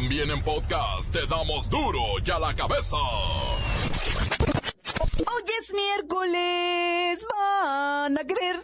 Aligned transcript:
También 0.00 0.30
en 0.30 0.40
podcast 0.44 1.12
te 1.12 1.26
damos 1.26 1.68
duro 1.68 1.98
y 2.24 2.30
a 2.30 2.38
la 2.38 2.54
cabeza. 2.54 2.96
Hoy 5.26 5.42
es 5.60 5.74
miércoles, 5.74 7.26
van 7.36 8.16
a 8.16 8.22
creer. 8.24 8.60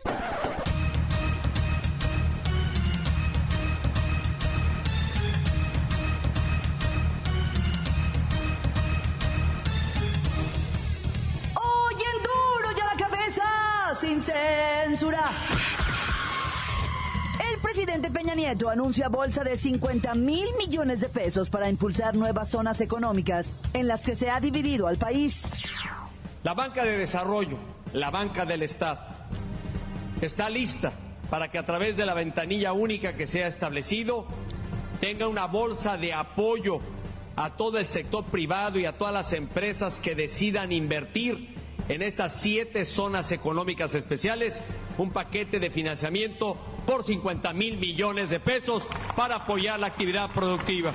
Hoy 11.57 11.95
en 11.95 12.23
duro 12.23 12.69
y 12.77 12.81
a 12.81 12.95
la 12.95 13.09
cabeza, 13.09 13.97
sin 13.97 14.23
censura. 14.23 15.33
Presidente 17.75 18.09
Peña 18.09 18.37
Nieto 18.37 18.71
anuncia 18.71 19.09
bolsa 19.09 19.43
de 19.43 19.57
50 19.57 20.15
mil 20.15 20.47
millones 20.57 21.01
de 21.01 21.09
pesos 21.09 21.51
para 21.51 21.69
impulsar 21.69 22.15
nuevas 22.15 22.49
zonas 22.49 22.81
económicas 22.81 23.57
en 23.73 23.89
las 23.89 24.03
que 24.03 24.15
se 24.15 24.31
ha 24.31 24.39
dividido 24.39 24.87
al 24.87 24.97
país. 24.97 25.45
La 26.45 26.55
banca 26.55 26.85
de 26.85 26.97
desarrollo, 26.97 27.59
la 27.93 28.11
banca 28.11 28.47
del 28.47 28.63
Estado, 28.63 29.01
está 30.21 30.49
lista 30.49 30.93
para 31.29 31.51
que 31.51 31.59
a 31.59 31.67
través 31.67 31.97
de 31.97 32.07
la 32.07 32.15
ventanilla 32.15 32.73
única 32.73 33.17
que 33.17 33.27
se 33.27 33.43
ha 33.43 33.49
establecido 33.49 34.29
tenga 35.01 35.27
una 35.27 35.47
bolsa 35.47 35.97
de 35.97 36.13
apoyo 36.13 36.79
a 37.35 37.57
todo 37.57 37.79
el 37.79 37.87
sector 37.87 38.25
privado 38.27 38.79
y 38.79 38.85
a 38.85 38.97
todas 38.97 39.13
las 39.13 39.33
empresas 39.33 39.99
que 39.99 40.15
decidan 40.15 40.71
invertir 40.71 41.57
en 41.89 42.03
estas 42.03 42.35
siete 42.35 42.85
zonas 42.85 43.33
económicas 43.33 43.97
especiales 43.97 44.65
un 44.97 45.11
paquete 45.11 45.59
de 45.59 45.71
financiamiento 45.71 46.57
por 46.87 47.05
50 47.05 47.53
mil 47.53 47.79
millones 47.79 48.31
de 48.31 48.41
pesos 48.41 48.87
para 49.17 49.37
apoyar 49.37 49.79
la 49.81 49.87
actividad 49.87 50.31
productiva. 50.33 50.93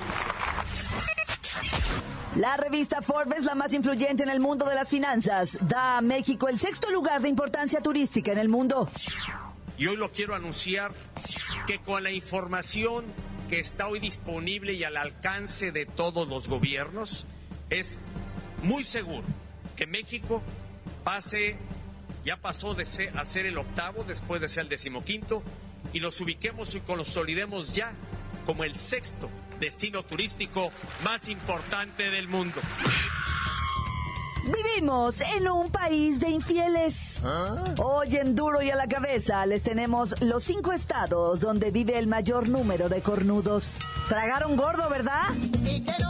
La 2.36 2.56
revista 2.58 3.02
Forbes, 3.02 3.44
la 3.44 3.56
más 3.56 3.74
influyente 3.74 4.24
en 4.24 4.30
el 4.30 4.40
mundo 4.40 4.66
de 4.66 4.76
las 4.76 4.90
finanzas, 4.90 5.58
da 5.62 5.98
a 5.98 6.02
México 6.02 6.48
el 6.48 6.60
sexto 6.60 6.90
lugar 6.92 7.22
de 7.22 7.30
importancia 7.30 7.82
turística 7.82 8.32
en 8.32 8.38
el 8.38 8.50
mundo. 8.50 8.88
Y 9.78 9.88
hoy 9.88 9.96
lo 9.96 10.12
quiero 10.12 10.36
anunciar 10.36 10.94
que 11.66 11.80
con 11.80 12.04
la 12.04 12.12
información 12.12 13.06
que 13.50 13.60
está 13.60 13.88
hoy 13.88 14.00
disponible 14.00 14.74
y 14.74 14.84
al 14.84 14.96
alcance 14.96 15.72
de 15.72 15.86
todos 15.86 16.28
los 16.28 16.48
gobiernos, 16.48 17.26
es 17.70 18.00
muy 18.62 18.84
seguro 18.84 19.26
que 19.76 19.88
México 19.88 20.44
pase, 21.04 21.58
ya 22.26 22.38
pasó 22.38 22.74
de 22.74 22.86
ser, 22.86 23.18
a 23.18 23.26
ser 23.26 23.46
el 23.46 23.58
octavo 23.58 24.04
después 24.04 24.42
de 24.42 24.50
ser 24.50 24.64
el 24.64 24.70
decimoquinto, 24.70 25.44
y 25.94 26.00
nos 26.00 26.20
ubiquemos 26.22 26.76
y 26.76 26.82
consolidemos 26.82 27.72
ya 27.72 27.94
como 28.46 28.64
el 28.64 28.76
sexto 28.76 29.30
destino 29.60 30.04
turístico 30.04 30.72
más 31.04 31.28
importante 31.28 32.10
del 32.10 32.28
mundo. 32.28 32.60
Vivimos 34.46 35.22
en 35.22 35.48
un 35.50 35.70
país 35.70 36.20
de 36.20 36.30
infieles. 36.30 37.20
Hoy 37.78 38.16
en 38.16 38.36
Duro 38.36 38.62
y 38.62 38.72
a 38.72 38.76
la 38.76 38.88
cabeza 38.88 39.46
les 39.46 39.62
tenemos 39.62 40.20
los 40.22 40.44
cinco 40.44 40.72
estados 40.72 41.42
donde 41.42 41.72
vive 41.72 42.00
el 42.00 42.08
mayor 42.08 42.50
número 42.50 42.90
de 42.90 43.02
cornudos. 43.02 43.76
Tragaron 44.08 44.56
gordo, 44.56 44.90
¿verdad? 44.90 45.30
Y 45.66 45.82
que 45.82 45.94
no 46.00 46.09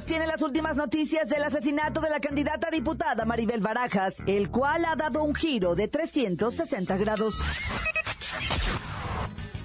nos 0.00 0.06
tiene 0.06 0.26
las 0.26 0.40
últimas 0.40 0.76
noticias 0.76 1.28
del 1.28 1.42
asesinato 1.42 2.00
de 2.00 2.08
la 2.08 2.20
candidata 2.20 2.68
a 2.68 2.70
diputada 2.70 3.26
Maribel 3.26 3.60
Barajas, 3.60 4.14
el 4.26 4.50
cual 4.50 4.86
ha 4.86 4.96
dado 4.96 5.22
un 5.22 5.34
giro 5.34 5.74
de 5.74 5.88
360 5.88 6.96
grados. 6.96 7.34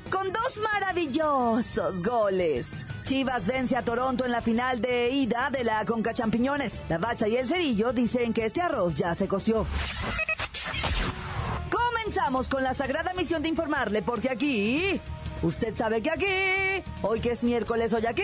Con 0.09 0.33
dos 0.33 0.59
maravillosos 0.61 2.03
goles. 2.03 2.73
Chivas 3.03 3.47
vence 3.47 3.77
a 3.77 3.83
Toronto 3.83 4.25
en 4.25 4.31
la 4.33 4.41
final 4.41 4.81
de 4.81 5.09
ida 5.09 5.49
de 5.51 5.63
la 5.63 5.85
Conca 5.85 6.13
Champiñones. 6.13 6.83
La 6.89 6.97
Bacha 6.97 7.29
y 7.29 7.37
el 7.37 7.47
Cerillo 7.47 7.93
dicen 7.93 8.33
que 8.33 8.43
este 8.43 8.59
arroz 8.59 8.93
ya 8.95 9.15
se 9.15 9.29
costió. 9.29 9.65
Comenzamos 11.71 12.49
con 12.49 12.61
la 12.61 12.73
sagrada 12.73 13.13
misión 13.13 13.41
de 13.41 13.47
informarle, 13.47 14.01
porque 14.01 14.29
aquí, 14.29 14.99
usted 15.43 15.73
sabe 15.75 16.01
que 16.01 16.11
aquí, 16.11 16.83
hoy 17.03 17.21
que 17.21 17.31
es 17.31 17.43
miércoles, 17.45 17.93
hoy 17.93 18.05
aquí, 18.05 18.23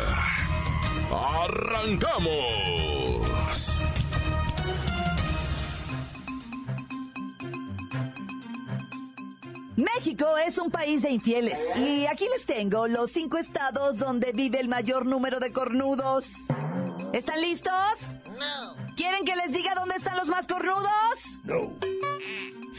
¡Arrancamos! 1.11 2.31
México 9.75 10.37
es 10.45 10.57
un 10.57 10.69
país 10.69 11.01
de 11.01 11.11
infieles 11.11 11.59
y 11.75 12.05
aquí 12.05 12.25
les 12.31 12.45
tengo 12.45 12.87
los 12.87 13.11
cinco 13.11 13.37
estados 13.37 13.99
donde 13.99 14.31
vive 14.31 14.59
el 14.59 14.67
mayor 14.67 15.05
número 15.05 15.39
de 15.39 15.51
cornudos. 15.51 16.27
¿Están 17.13 17.41
listos? 17.41 17.73
No. 18.25 18.75
¿Quieren 18.95 19.25
que 19.25 19.35
les 19.35 19.51
diga 19.51 19.73
dónde 19.75 19.95
están 19.95 20.17
los 20.17 20.27
más 20.27 20.47
cornudos? 20.47 21.39
No. 21.43 21.73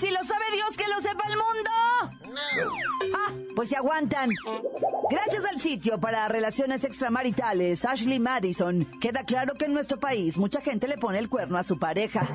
Si 0.03 0.11
lo 0.11 0.25
sabe 0.25 0.45
Dios, 0.53 0.77
que 0.77 0.89
lo 0.89 1.01
sepa 1.01 1.23
el 1.29 1.37
mundo. 1.37 1.71
Ah, 3.15 3.33
pues 3.55 3.69
se 3.69 3.77
aguantan. 3.77 4.31
Gracias 5.09 5.45
al 5.45 5.61
sitio 5.61 6.01
para 6.01 6.27
relaciones 6.27 6.83
extramaritales, 6.83 7.85
Ashley 7.85 8.19
Madison, 8.19 8.85
queda 9.01 9.25
claro 9.25 9.55
que 9.55 9.67
en 9.67 9.75
nuestro 9.75 10.01
país 10.01 10.39
mucha 10.39 10.61
gente 10.61 10.89
le 10.89 10.99
pone 10.99 11.21
el 11.21 11.29
cuerno 11.29 11.57
a 11.57 11.63
su 11.63 11.79
pareja. 11.79 12.29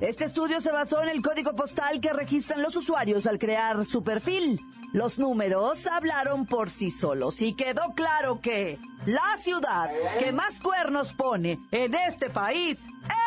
Este 0.00 0.24
estudio 0.24 0.60
se 0.60 0.72
basó 0.72 1.00
en 1.04 1.10
el 1.10 1.22
código 1.22 1.54
postal 1.54 2.00
que 2.00 2.12
registran 2.12 2.62
los 2.62 2.74
usuarios 2.74 3.28
al 3.28 3.38
crear 3.38 3.84
su 3.84 4.02
perfil. 4.02 4.60
Los 4.92 5.20
números 5.20 5.86
hablaron 5.86 6.46
por 6.46 6.68
sí 6.68 6.90
solos 6.90 7.42
y 7.42 7.54
quedó 7.54 7.94
claro 7.94 8.40
que 8.40 8.80
la 9.06 9.36
ciudad 9.38 9.88
que 10.18 10.32
más 10.32 10.58
cuernos 10.60 11.12
pone 11.12 11.60
en 11.70 11.94
este 11.94 12.28
país 12.28 12.80
es... 12.80 13.21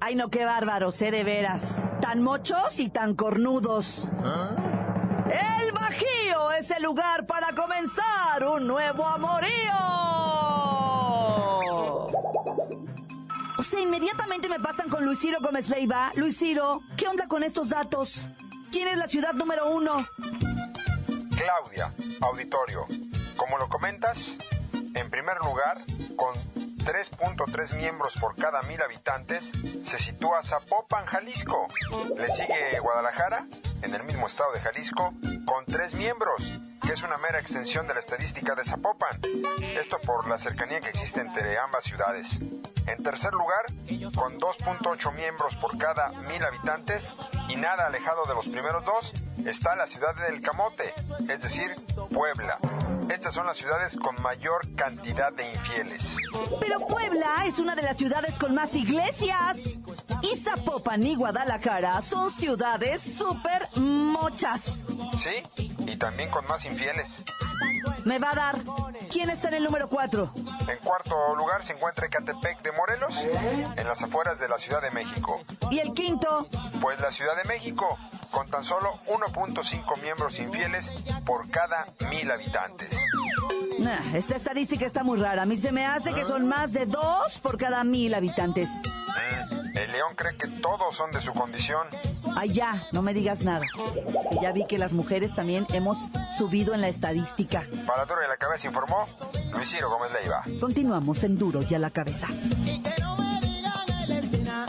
Ay, 0.00 0.14
no, 0.14 0.30
qué 0.30 0.44
bárbaros, 0.44 1.00
¿eh? 1.02 1.10
De 1.10 1.24
veras. 1.24 1.76
Tan 2.00 2.22
mochos 2.22 2.80
y 2.80 2.88
tan 2.88 3.14
cornudos. 3.14 4.10
El 5.30 5.72
Bajío 5.72 6.52
es 6.58 6.70
el 6.70 6.82
lugar 6.82 7.26
para 7.26 7.54
comenzar 7.54 8.44
un 8.46 8.66
nuevo 8.66 9.06
amorío. 9.06 9.50
O 13.58 13.62
sea, 13.62 13.80
inmediatamente 13.80 14.48
me 14.48 14.58
pasan 14.58 14.88
con 14.88 15.04
Luis 15.04 15.20
Ciro 15.20 15.38
Gómez 15.42 15.68
Leiva. 15.68 16.10
Luis 16.14 16.38
Ciro, 16.38 16.80
¿qué 16.96 17.06
onda 17.06 17.28
con 17.28 17.44
estos 17.44 17.68
datos? 17.68 18.26
¿Quién 18.72 18.88
es 18.88 18.96
la 18.96 19.06
ciudad 19.06 19.34
número 19.34 19.70
uno? 19.70 20.06
Claudia, 21.36 21.92
auditorio. 22.22 22.86
Como 23.36 23.58
lo 23.58 23.68
comentas, 23.68 24.38
en 24.94 25.10
primer 25.10 25.36
lugar, 25.44 25.84
con 26.16 26.34
3.3 26.84 27.76
miembros 27.76 28.16
por 28.16 28.36
cada 28.36 28.62
mil 28.62 28.80
habitantes, 28.82 29.52
se 29.84 29.98
sitúa 29.98 30.42
Zapopan, 30.42 31.06
Jalisco. 31.06 31.66
Le 32.16 32.30
sigue 32.30 32.78
Guadalajara, 32.80 33.46
en 33.82 33.94
el 33.94 34.04
mismo 34.04 34.26
estado 34.26 34.52
de 34.52 34.60
Jalisco, 34.60 35.14
con 35.44 35.64
3 35.66 35.94
miembros, 35.94 36.60
que 36.82 36.92
es 36.92 37.02
una 37.02 37.18
mera 37.18 37.38
extensión 37.38 37.86
de 37.86 37.94
la 37.94 38.00
estadística 38.00 38.54
de 38.54 38.64
Zapopan. 38.64 39.20
Esto 39.78 39.98
por 40.00 40.26
la 40.28 40.38
cercanía 40.38 40.80
que 40.80 40.90
existe 40.90 41.20
entre 41.20 41.58
ambas 41.58 41.84
ciudades. 41.84 42.40
En 42.86 43.02
tercer 43.02 43.32
lugar, 43.32 43.66
con 44.14 44.38
2.8 44.38 45.14
miembros 45.14 45.56
por 45.56 45.76
cada 45.78 46.10
mil 46.10 46.44
habitantes 46.44 47.14
y 47.48 47.56
nada 47.56 47.86
alejado 47.86 48.26
de 48.26 48.34
los 48.34 48.48
primeros 48.48 48.84
dos, 48.84 49.12
está 49.46 49.76
la 49.76 49.86
ciudad 49.86 50.14
del 50.28 50.40
Camote, 50.40 50.92
es 51.28 51.42
decir, 51.42 51.74
Puebla. 52.12 52.58
Estas 53.10 53.34
son 53.34 53.46
las 53.46 53.56
ciudades 53.56 53.96
con 53.96 54.20
mayor 54.22 54.72
cantidad 54.76 55.32
de 55.32 55.50
infieles. 55.50 56.16
Pero 56.60 56.78
Puebla 56.80 57.44
es 57.46 57.58
una 57.58 57.74
de 57.74 57.82
las 57.82 57.96
ciudades 57.96 58.38
con 58.38 58.54
más 58.54 58.74
iglesias. 58.74 59.58
Y 60.22 60.36
Zapopan 60.36 61.02
y 61.02 61.16
Guadalajara 61.16 62.02
son 62.02 62.30
ciudades 62.30 63.02
súper 63.02 63.66
mochas. 63.76 64.62
¿Sí? 65.18 65.69
Y 65.90 65.96
también 65.96 66.30
con 66.30 66.46
más 66.46 66.64
infieles. 66.64 67.22
Me 68.04 68.18
va 68.18 68.30
a 68.30 68.34
dar. 68.34 68.58
¿Quién 69.10 69.28
está 69.28 69.48
en 69.48 69.54
el 69.54 69.64
número 69.64 69.88
4? 69.88 70.32
En 70.68 70.78
cuarto 70.78 71.34
lugar 71.36 71.64
se 71.64 71.72
encuentra 71.72 72.06
Ecatepec 72.06 72.62
de 72.62 72.72
Morelos, 72.72 73.26
en 73.76 73.86
las 73.86 74.02
afueras 74.02 74.38
de 74.38 74.48
la 74.48 74.58
Ciudad 74.58 74.80
de 74.80 74.90
México. 74.92 75.40
¿Y 75.70 75.80
el 75.80 75.92
quinto? 75.92 76.46
Pues 76.80 77.00
la 77.00 77.10
Ciudad 77.10 77.36
de 77.36 77.44
México, 77.48 77.98
con 78.30 78.48
tan 78.48 78.64
solo 78.64 79.00
1.5 79.06 80.00
miembros 80.00 80.38
infieles 80.38 80.92
por 81.26 81.50
cada 81.50 81.86
mil 82.08 82.30
habitantes. 82.30 82.90
Nah, 83.78 84.14
esta 84.14 84.36
estadística 84.36 84.86
está 84.86 85.02
muy 85.02 85.18
rara. 85.18 85.42
A 85.42 85.46
mí 85.46 85.56
se 85.56 85.72
me 85.72 85.86
hace 85.86 86.12
que 86.12 86.24
son 86.24 86.48
más 86.48 86.72
de 86.72 86.86
dos 86.86 87.38
por 87.42 87.58
cada 87.58 87.82
mil 87.82 88.14
habitantes. 88.14 88.68
El 89.80 89.92
león 89.92 90.12
cree 90.14 90.36
que 90.36 90.46
todos 90.46 90.94
son 90.94 91.10
de 91.10 91.22
su 91.22 91.32
condición. 91.32 91.86
Ay, 92.36 92.52
ya, 92.52 92.82
no 92.92 93.00
me 93.00 93.14
digas 93.14 93.40
nada. 93.42 93.64
Que 94.30 94.38
ya 94.42 94.52
vi 94.52 94.64
que 94.64 94.76
las 94.76 94.92
mujeres 94.92 95.34
también 95.34 95.66
hemos 95.72 95.96
subido 96.36 96.74
en 96.74 96.82
la 96.82 96.88
estadística. 96.88 97.66
Para 97.86 98.04
Duro 98.04 98.20
de 98.20 98.28
la 98.28 98.36
Cabeza 98.36 98.68
informó 98.68 99.08
Luis 99.52 99.70
Ciro 99.70 99.88
Gómez 99.88 100.12
Leiva. 100.12 100.44
Continuamos 100.60 101.24
en 101.24 101.38
Duro 101.38 101.60
y 101.68 101.74
a 101.74 101.78
la 101.78 101.88
cabeza. 101.90 102.26
Y 102.30 102.82
que 102.82 102.92
no 103.00 103.16
me 103.16 103.40
digan 103.40 103.88
en 104.02 104.08
la 104.10 104.18
esquina 104.18 104.66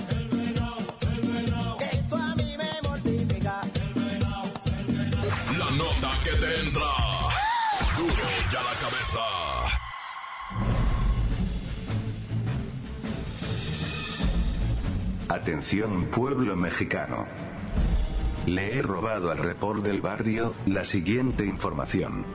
que 1.78 1.98
eso 1.98 2.16
a 2.16 2.36
mí 2.36 2.56
me 2.58 2.88
mortifica. 2.88 3.62
La 5.58 5.72
nota 5.72 6.12
que 6.24 6.32
te 6.32 6.60
entra. 6.62 6.90
Duro 7.98 8.24
y 8.50 8.56
a 8.56 8.64
la 8.64 8.74
cabeza. 8.80 9.81
Atención 15.32 16.08
pueblo 16.08 16.58
mexicano. 16.58 17.26
Le 18.46 18.78
he 18.78 18.82
robado 18.82 19.32
al 19.32 19.38
report 19.38 19.82
del 19.82 20.02
barrio 20.02 20.54
la 20.66 20.84
siguiente 20.84 21.46
información. 21.46 22.26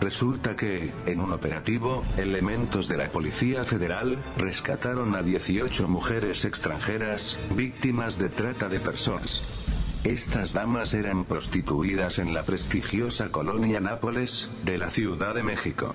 Resulta 0.00 0.56
que, 0.56 0.90
en 1.04 1.20
un 1.20 1.34
operativo, 1.34 2.02
elementos 2.16 2.88
de 2.88 2.96
la 2.96 3.10
Policía 3.10 3.66
Federal 3.66 4.16
rescataron 4.38 5.14
a 5.14 5.22
18 5.22 5.88
mujeres 5.88 6.46
extranjeras, 6.46 7.36
víctimas 7.54 8.18
de 8.18 8.30
trata 8.30 8.70
de 8.70 8.80
personas. 8.80 9.42
Estas 10.04 10.54
damas 10.54 10.94
eran 10.94 11.26
prostituidas 11.26 12.18
en 12.18 12.32
la 12.32 12.44
prestigiosa 12.44 13.28
colonia 13.30 13.80
Nápoles, 13.80 14.48
de 14.64 14.78
la 14.78 14.88
Ciudad 14.88 15.34
de 15.34 15.42
México. 15.42 15.94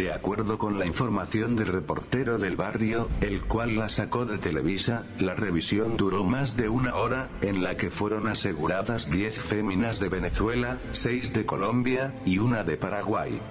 De 0.00 0.14
acuerdo 0.14 0.56
con 0.56 0.78
la 0.78 0.86
información 0.86 1.56
del 1.56 1.66
reportero 1.66 2.38
del 2.38 2.56
barrio, 2.56 3.10
el 3.20 3.42
cual 3.42 3.76
la 3.76 3.90
sacó 3.90 4.24
de 4.24 4.38
Televisa, 4.38 5.04
la 5.18 5.34
revisión 5.34 5.98
duró 5.98 6.24
más 6.24 6.56
de 6.56 6.70
una 6.70 6.94
hora, 6.94 7.28
en 7.42 7.62
la 7.62 7.76
que 7.76 7.90
fueron 7.90 8.26
aseguradas 8.26 9.10
10 9.10 9.38
féminas 9.38 10.00
de 10.00 10.08
Venezuela, 10.08 10.78
6 10.92 11.34
de 11.34 11.44
Colombia, 11.44 12.14
y 12.24 12.38
una 12.38 12.64
de 12.64 12.78
Paraguay. 12.78 13.42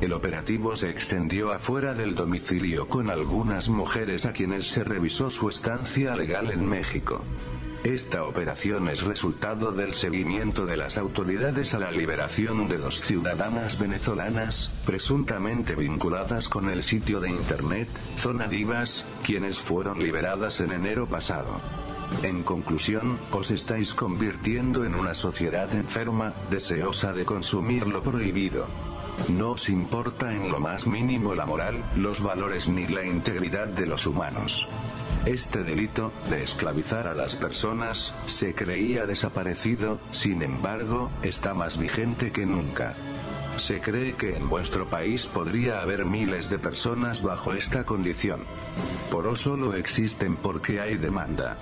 El 0.00 0.12
operativo 0.12 0.74
se 0.74 0.90
extendió 0.90 1.52
afuera 1.52 1.94
del 1.94 2.16
domicilio 2.16 2.88
con 2.88 3.08
algunas 3.08 3.68
mujeres 3.68 4.26
a 4.26 4.32
quienes 4.32 4.66
se 4.66 4.82
revisó 4.82 5.30
su 5.30 5.48
estancia 5.48 6.16
legal 6.16 6.50
en 6.50 6.66
México. 6.66 7.22
Esta 7.84 8.22
operación 8.22 8.86
es 8.86 9.02
resultado 9.02 9.72
del 9.72 9.92
seguimiento 9.94 10.66
de 10.66 10.76
las 10.76 10.98
autoridades 10.98 11.74
a 11.74 11.80
la 11.80 11.90
liberación 11.90 12.68
de 12.68 12.78
dos 12.78 13.00
ciudadanas 13.00 13.76
venezolanas, 13.76 14.70
presuntamente 14.86 15.74
vinculadas 15.74 16.48
con 16.48 16.70
el 16.70 16.84
sitio 16.84 17.18
de 17.18 17.30
internet, 17.30 17.88
Zona 18.18 18.46
Divas, 18.46 19.04
quienes 19.24 19.58
fueron 19.58 19.98
liberadas 19.98 20.60
en 20.60 20.70
enero 20.70 21.08
pasado. 21.08 21.60
En 22.22 22.44
conclusión, 22.44 23.18
os 23.32 23.50
estáis 23.50 23.94
convirtiendo 23.94 24.84
en 24.84 24.94
una 24.94 25.14
sociedad 25.14 25.74
enferma, 25.74 26.34
deseosa 26.50 27.12
de 27.12 27.24
consumir 27.24 27.88
lo 27.88 28.00
prohibido. 28.00 28.68
No 29.28 29.52
os 29.52 29.68
importa 29.68 30.32
en 30.32 30.52
lo 30.52 30.60
más 30.60 30.86
mínimo 30.86 31.34
la 31.34 31.46
moral, 31.46 31.82
los 31.96 32.22
valores 32.22 32.68
ni 32.68 32.86
la 32.86 33.04
integridad 33.04 33.66
de 33.66 33.86
los 33.86 34.06
humanos. 34.06 34.68
Este 35.26 35.62
delito, 35.62 36.12
de 36.28 36.42
esclavizar 36.42 37.06
a 37.06 37.14
las 37.14 37.36
personas, 37.36 38.12
se 38.26 38.54
creía 38.54 39.06
desaparecido, 39.06 40.00
sin 40.10 40.42
embargo, 40.42 41.10
está 41.22 41.54
más 41.54 41.78
vigente 41.78 42.32
que 42.32 42.44
nunca. 42.44 42.96
Se 43.56 43.80
cree 43.80 44.14
que 44.14 44.36
en 44.36 44.48
vuestro 44.48 44.86
país 44.86 45.26
podría 45.26 45.80
haber 45.80 46.04
miles 46.06 46.50
de 46.50 46.58
personas 46.58 47.22
bajo 47.22 47.52
esta 47.52 47.84
condición. 47.84 48.40
Por 49.12 49.26
eso 49.26 49.36
solo 49.36 49.74
existen 49.74 50.34
porque 50.34 50.80
hay 50.80 50.96
demanda. 50.96 51.56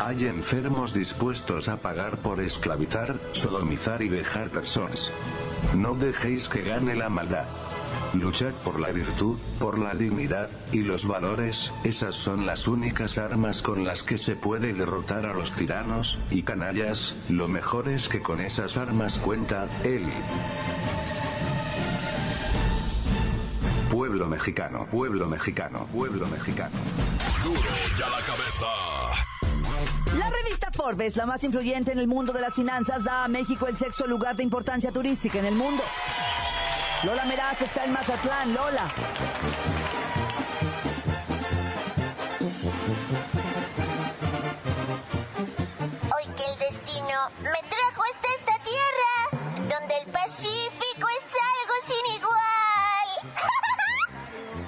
Hay 0.00 0.26
enfermos 0.26 0.92
dispuestos 0.92 1.68
a 1.68 1.76
pagar 1.76 2.18
por 2.18 2.40
esclavizar, 2.40 3.20
sodomizar 3.32 4.02
y 4.02 4.08
dejar 4.08 4.50
personas. 4.50 5.12
No 5.76 5.94
dejéis 5.94 6.48
que 6.48 6.62
gane 6.62 6.96
la 6.96 7.08
maldad. 7.08 7.46
Luchad 8.20 8.52
por 8.64 8.80
la 8.80 8.90
virtud, 8.90 9.38
por 9.58 9.78
la 9.78 9.94
dignidad, 9.94 10.48
y 10.72 10.82
los 10.82 11.06
valores, 11.06 11.72
esas 11.84 12.14
son 12.14 12.46
las 12.46 12.66
únicas 12.66 13.18
armas 13.18 13.62
con 13.62 13.84
las 13.84 14.02
que 14.02 14.18
se 14.18 14.36
puede 14.36 14.72
derrotar 14.72 15.26
a 15.26 15.34
los 15.34 15.52
tiranos, 15.52 16.18
y 16.30 16.42
canallas, 16.42 17.14
lo 17.28 17.48
mejor 17.48 17.88
es 17.88 18.08
que 18.08 18.22
con 18.22 18.40
esas 18.40 18.76
armas 18.76 19.18
cuenta, 19.18 19.68
él. 19.84 20.06
Pueblo 23.90 24.26
mexicano, 24.28 24.86
pueblo 24.90 25.28
mexicano, 25.28 25.86
pueblo 25.92 26.26
mexicano. 26.26 26.76
Duro 27.44 27.60
y 27.98 28.02
a 28.02 28.08
la 28.08 28.20
cabeza. 28.26 28.66
La 30.18 30.30
revista 30.30 30.70
Forbes, 30.72 31.16
la 31.16 31.26
más 31.26 31.44
influyente 31.44 31.92
en 31.92 31.98
el 31.98 32.08
mundo 32.08 32.32
de 32.32 32.40
las 32.40 32.54
finanzas, 32.54 33.04
da 33.04 33.24
a 33.24 33.28
México 33.28 33.66
el 33.68 33.76
sexto 33.76 34.06
lugar 34.06 34.36
de 34.36 34.42
importancia 34.42 34.90
turística 34.90 35.38
en 35.38 35.44
el 35.44 35.54
mundo. 35.54 35.82
Lola 37.06 37.24
Meraz 37.24 37.62
está 37.62 37.84
en 37.84 37.92
Mazatlán, 37.92 38.52
Lola. 38.52 38.92
Hoy 46.16 46.24
que 46.36 46.44
el 46.52 46.58
destino 46.58 47.30
me 47.42 47.68
trajo 47.68 48.02
hasta 48.10 48.26
esta 48.34 48.58
tierra, 48.64 49.78
donde 49.78 49.98
el 50.04 50.10
Pacífico 50.10 51.06
es 51.16 51.32
algo 51.54 51.74
sin 51.84 52.16
igual. 52.16 53.08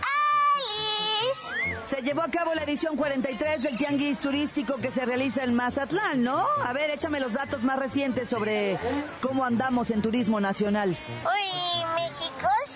¡Alice! 1.34 1.86
Se 1.86 2.02
llevó 2.02 2.22
a 2.22 2.28
cabo 2.28 2.54
la 2.54 2.62
edición 2.62 2.94
43 2.96 3.64
del 3.64 3.76
Tianguis 3.76 4.20
Turístico 4.20 4.76
que 4.76 4.92
se 4.92 5.04
realiza 5.04 5.42
en 5.42 5.54
Mazatlán, 5.54 6.22
¿no? 6.22 6.46
A 6.64 6.72
ver, 6.72 6.90
échame 6.90 7.18
los 7.18 7.32
datos 7.32 7.64
más 7.64 7.80
recientes 7.80 8.28
sobre 8.28 8.78
cómo 9.20 9.44
andamos 9.44 9.90
en 9.90 10.02
turismo 10.02 10.40
nacional. 10.40 10.96
México, 11.24 11.97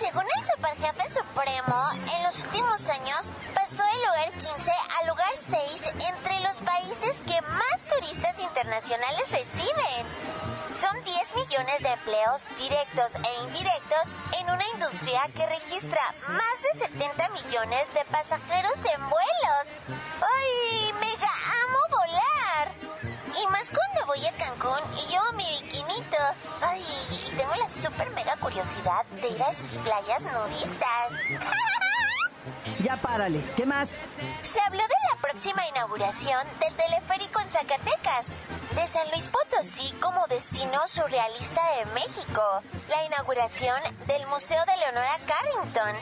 según 0.02 0.24
el 0.36 0.44
Superjefe 0.44 1.10
Supremo, 1.10 1.86
en 2.16 2.24
los 2.24 2.40
últimos 2.40 2.88
años 2.88 3.30
pasó 3.54 3.84
del 3.84 4.02
lugar 4.02 4.32
15 4.32 4.72
al 4.98 5.06
lugar 5.06 5.30
6 5.36 5.92
entre 6.08 6.40
los 6.40 6.60
países 6.60 7.22
que 7.24 7.40
más 7.42 7.84
turistas 7.88 8.36
internacionales 8.40 9.30
reciben. 9.30 10.06
Son 10.72 11.04
10 11.04 11.36
millones 11.36 11.78
de 11.82 11.88
empleos 11.88 12.48
directos 12.58 13.14
e 13.14 13.44
indirectos 13.44 14.14
en 14.40 14.50
una 14.50 14.64
industria 14.74 15.20
que 15.36 15.46
registra 15.46 16.14
más 16.26 16.62
de 16.72 16.78
70 16.86 17.28
millones 17.28 17.94
de 17.94 18.04
pasajeros 18.06 18.78
en 18.92 19.08
vuelos. 19.08 19.76
¡Ay, 20.20 20.92
mega! 20.94 21.41
Y 23.42 23.46
más 23.48 23.70
cuando 23.70 24.06
voy 24.06 24.24
a 24.26 24.32
Cancún 24.32 24.78
y 24.94 25.12
yo 25.12 25.20
mi 25.34 25.44
bikinito. 25.44 26.18
Ay, 26.60 26.84
y 27.10 27.30
tengo 27.36 27.54
la 27.56 27.68
super 27.68 28.08
mega 28.10 28.36
curiosidad 28.36 29.04
de 29.20 29.28
ir 29.28 29.42
a 29.42 29.50
esas 29.50 29.78
playas 29.78 30.24
nudistas. 30.24 31.12
Ya 32.80 32.96
párale, 32.96 33.44
¿qué 33.56 33.64
más? 33.64 34.06
Se 34.42 34.60
habló 34.60 34.82
de 34.82 34.94
la 35.12 35.20
próxima 35.20 35.64
inauguración 35.68 36.44
del 36.58 36.74
teleférico 36.74 37.38
en 37.40 37.48
Zacatecas, 37.48 38.26
de 38.74 38.88
San 38.88 39.08
Luis 39.10 39.28
Potosí 39.28 39.92
como 40.00 40.26
destino 40.26 40.80
surrealista 40.88 41.60
de 41.76 41.84
México, 41.92 42.42
la 42.88 43.04
inauguración 43.04 43.80
del 44.08 44.26
Museo 44.26 44.58
de 44.64 44.76
Leonora 44.76 45.18
Carrington. 45.24 45.96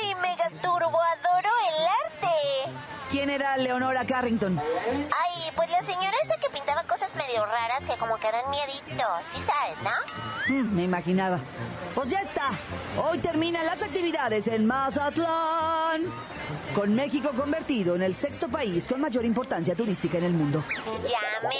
¡Ay, 0.00 0.14
mega 0.22 0.48
turbo! 0.62 0.98
Adoro 0.98 1.50
el 1.68 1.86
arte. 2.06 2.78
¿Quién 3.10 3.28
era 3.30 3.56
Leonora 3.56 4.04
Carrington? 4.06 4.58
Ay, 4.58 5.27
medio 7.28 7.44
raras 7.44 7.84
que 7.84 7.96
como 7.98 8.16
que 8.16 8.30
dan 8.32 8.50
miedito, 8.50 9.04
¿sí 9.32 9.42
sabes, 9.42 9.76
no? 9.82 10.54
Mm, 10.54 10.74
me 10.74 10.84
imaginaba. 10.84 11.40
Pues 11.94 12.08
ya 12.08 12.20
está. 12.20 12.50
Hoy 12.96 13.18
terminan 13.18 13.66
las 13.66 13.82
actividades 13.82 14.46
en 14.46 14.66
Mazatlán. 14.66 16.06
Con 16.74 16.94
México 16.94 17.30
convertido 17.36 17.96
en 17.96 18.02
el 18.02 18.16
sexto 18.16 18.48
país 18.48 18.86
con 18.86 19.00
mayor 19.00 19.24
importancia 19.24 19.74
turística 19.74 20.16
en 20.18 20.24
el 20.24 20.32
mundo. 20.32 20.64
Ya 20.86 21.18
me 21.42 21.48
voy. 21.48 21.54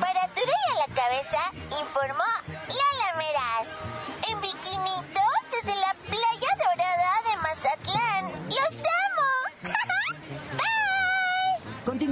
Para 0.00 0.20
y 0.24 0.76
a 0.76 0.88
la 0.88 0.94
cabeza, 0.94 1.38
informó 1.80 2.24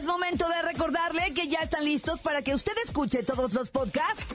Es 0.00 0.06
momento 0.06 0.48
de 0.48 0.62
recordarle 0.62 1.34
que 1.34 1.46
ya 1.46 1.58
están 1.58 1.84
listos 1.84 2.22
para 2.22 2.40
que 2.40 2.54
usted 2.54 2.72
escuche 2.82 3.22
todos 3.22 3.52
los 3.52 3.68
podcasts 3.68 4.34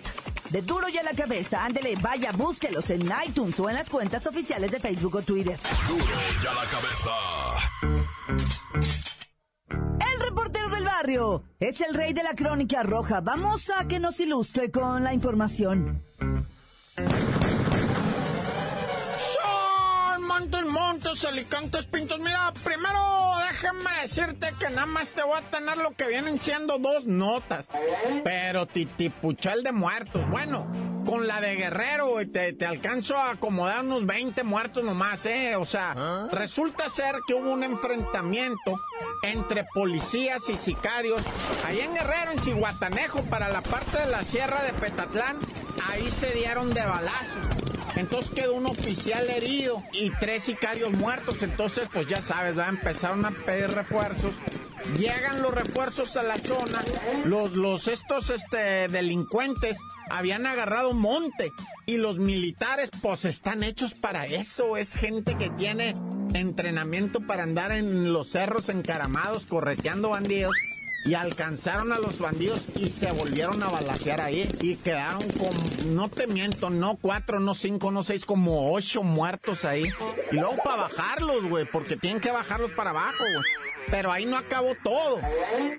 de 0.51 0.61
Duro 0.61 0.87
y 0.89 0.97
a 0.99 1.01
la 1.01 1.13
Cabeza. 1.13 1.65
Ándele, 1.65 1.95
vaya, 2.03 2.31
búsquelos 2.33 2.91
en 2.91 3.01
iTunes 3.27 3.59
o 3.59 3.67
en 3.67 3.73
las 3.73 3.89
cuentas 3.89 4.27
oficiales 4.27 4.69
de 4.69 4.79
Facebook 4.79 5.15
o 5.15 5.21
Twitter. 5.23 5.59
Duro 5.87 6.05
y 6.05 6.45
a 6.45 6.53
la 6.53 6.65
cabeza. 6.69 7.11
El 10.13 10.19
reportero 10.19 10.69
del 10.69 10.83
barrio 10.83 11.41
es 11.59 11.81
el 11.81 11.95
rey 11.95 12.13
de 12.13 12.21
la 12.21 12.35
crónica 12.35 12.83
roja. 12.83 13.21
Vamos 13.21 13.71
a 13.71 13.87
que 13.87 13.99
nos 13.99 14.19
ilustre 14.19 14.69
con 14.69 15.03
la 15.03 15.15
información. 15.15 16.05
Montes, 20.95 21.25
alicantes, 21.25 21.85
pintos. 21.87 22.19
Mira, 22.19 22.53
primero 22.63 23.33
déjame 23.51 23.89
decirte 24.01 24.53
que 24.59 24.69
nada 24.69 24.85
más 24.85 25.11
te 25.11 25.23
voy 25.23 25.37
a 25.37 25.49
tener 25.49 25.77
lo 25.77 25.91
que 25.91 26.07
vienen 26.07 26.39
siendo 26.39 26.77
dos 26.77 27.05
notas. 27.05 27.69
Pero 28.23 28.65
titipuchal 28.65 29.63
de 29.63 29.71
muertos. 29.71 30.27
Bueno, 30.29 30.67
con 31.05 31.27
la 31.27 31.41
de 31.41 31.55
Guerrero, 31.55 32.15
te, 32.31 32.53
te 32.53 32.65
alcanzo 32.65 33.17
a 33.17 33.31
acomodar 33.31 33.83
unos 33.83 34.05
20 34.05 34.43
muertos 34.43 34.83
nomás, 34.83 35.25
¿eh? 35.25 35.55
O 35.57 35.65
sea, 35.65 36.27
resulta 36.31 36.87
ser 36.89 37.15
que 37.27 37.33
hubo 37.33 37.51
un 37.51 37.63
enfrentamiento 37.63 38.79
entre 39.23 39.65
policías 39.65 40.47
y 40.49 40.55
sicarios 40.55 41.21
ahí 41.65 41.79
en 41.81 41.93
Guerrero, 41.93 42.31
en 42.31 42.39
Cihuatanejo, 42.39 43.21
para 43.23 43.49
la 43.49 43.61
parte 43.61 43.97
de 43.99 44.07
la 44.07 44.23
sierra 44.23 44.63
de 44.63 44.73
Petatlán. 44.73 45.37
Ahí 45.87 46.09
se 46.09 46.31
dieron 46.33 46.73
de 46.73 46.85
balazos. 46.85 47.74
Entonces 47.95 48.31
quedó 48.31 48.53
un 48.53 48.65
oficial 48.65 49.29
herido 49.29 49.81
y 49.93 50.09
tres 50.11 50.43
sicarios 50.43 50.91
muertos. 50.91 51.41
Entonces, 51.43 51.87
pues 51.91 52.07
ya 52.07 52.21
sabes, 52.21 52.57
va 52.57 52.65
a 52.65 52.69
empezar 52.69 53.15
a 53.23 53.31
pedir 53.45 53.69
refuerzos. 53.69 54.35
Llegan 54.97 55.41
los 55.41 55.53
refuerzos 55.53 56.15
a 56.17 56.23
la 56.23 56.37
zona. 56.37 56.83
Los, 57.25 57.55
los 57.55 57.87
estos 57.87 58.29
este, 58.29 58.87
delincuentes 58.87 59.79
habían 60.09 60.45
agarrado 60.45 60.93
monte. 60.93 61.51
Y 61.85 61.97
los 61.97 62.19
militares, 62.19 62.89
pues 63.01 63.25
están 63.25 63.63
hechos 63.63 63.93
para 63.93 64.25
eso. 64.25 64.77
Es 64.77 64.95
gente 64.95 65.37
que 65.37 65.49
tiene 65.51 65.95
entrenamiento 66.33 67.21
para 67.21 67.43
andar 67.43 67.71
en 67.71 68.11
los 68.11 68.29
cerros 68.29 68.69
encaramados, 68.69 69.45
correteando 69.45 70.09
bandidos 70.09 70.55
y 71.05 71.13
alcanzaron 71.13 71.93
a 71.93 71.99
los 71.99 72.17
bandidos 72.17 72.65
y 72.75 72.89
se 72.89 73.11
volvieron 73.11 73.61
a 73.61 73.67
balasear 73.67 74.21
ahí 74.21 74.49
y 74.59 74.75
quedaron 74.75 75.29
con, 75.31 75.95
no 75.95 76.09
te 76.09 76.25
miento, 76.25 76.71
no 76.71 76.97
cuatro, 76.99 77.39
no 77.39 77.53
cinco, 77.53 77.91
no 77.91 78.03
seis, 78.03 78.25
como 78.25 78.73
ocho 78.73 79.03
muertos 79.03 79.65
ahí. 79.65 79.85
Y 80.31 80.35
luego 80.35 80.57
para 80.63 80.83
bajarlos, 80.83 81.47
güey, 81.47 81.65
porque 81.65 81.95
tienen 81.95 82.19
que 82.19 82.31
bajarlos 82.31 82.71
para 82.71 82.89
abajo, 82.89 83.23
güey. 83.23 83.45
Pero 83.91 84.11
ahí 84.11 84.25
no 84.25 84.35
acabó 84.35 84.75
todo, 84.83 85.19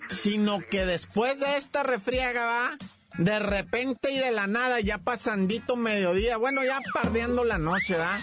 sino 0.09 0.61
que 0.61 0.87
después 0.87 1.41
de 1.41 1.57
esta 1.57 1.83
refriega, 1.83 2.45
va, 2.45 2.77
de 3.19 3.41
repente 3.41 4.13
y 4.13 4.19
de 4.19 4.31
la 4.31 4.47
nada, 4.47 4.79
ya 4.81 4.99
pasandito 4.99 5.75
mediodía, 5.75 6.37
bueno, 6.37 6.63
ya 6.63 6.79
pardeando 6.95 7.43
la 7.43 7.59
noche, 7.59 7.97
¿va? 7.97 8.17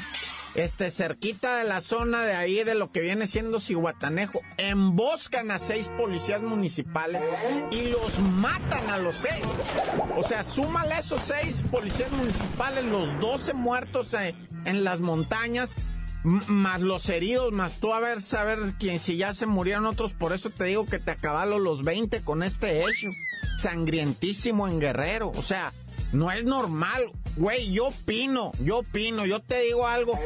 Este, 0.56 0.92
cerquita 0.92 1.58
de 1.58 1.64
la 1.64 1.82
zona 1.82 2.24
de 2.24 2.34
ahí, 2.34 2.64
de 2.64 2.76
lo 2.76 2.92
que 2.92 3.02
viene 3.02 3.28
siendo 3.28 3.60
Cihuatanejo, 3.60 4.42
emboscan 4.58 5.52
a 5.52 5.60
seis 5.60 5.88
policías 5.98 6.42
municipales 6.42 7.24
y 7.72 7.90
los 7.90 8.20
matan 8.20 8.90
a 8.90 8.98
los 8.98 9.16
seis. 9.16 9.44
O 10.16 10.24
sea, 10.24 10.44
súmale 10.44 11.00
esos 11.00 11.22
seis 11.22 11.64
policías 11.72 12.12
municipales, 12.12 12.86
los 12.86 13.20
12 13.20 13.54
muertos 13.54 14.14
eh, 14.14 14.36
en 14.66 14.84
las 14.84 15.00
montañas, 15.00 15.76
más 16.24 16.82
los 16.82 17.10
heridos, 17.10 17.52
más 17.52 17.80
tú 17.80 17.94
a 17.94 18.00
ver, 18.00 18.22
saber 18.22 18.60
quién, 18.80 19.00
si 19.00 19.18
ya 19.18 19.34
se 19.34 19.46
murieron 19.46 19.86
otros, 19.86 20.14
por 20.14 20.34
eso 20.34 20.50
te 20.50 20.66
digo 20.66 20.86
que 20.86 21.00
te 21.00 21.12
acabalo 21.12 21.60
los 21.60 21.84
20 21.84 22.22
con 22.22 22.44
este 22.44 22.82
hecho. 22.82 23.10
Sangrientísimo 23.58 24.68
en 24.68 24.80
Guerrero, 24.80 25.32
o 25.36 25.42
sea, 25.42 25.72
no 26.14 26.32
es 26.32 26.46
normal, 26.46 27.12
güey, 27.36 27.72
yo 27.72 27.88
opino, 27.88 28.52
yo 28.60 28.80
opino, 28.80 29.26
yo 29.26 29.42
te 29.42 29.62
digo 29.62 29.88
algo. 29.88 30.18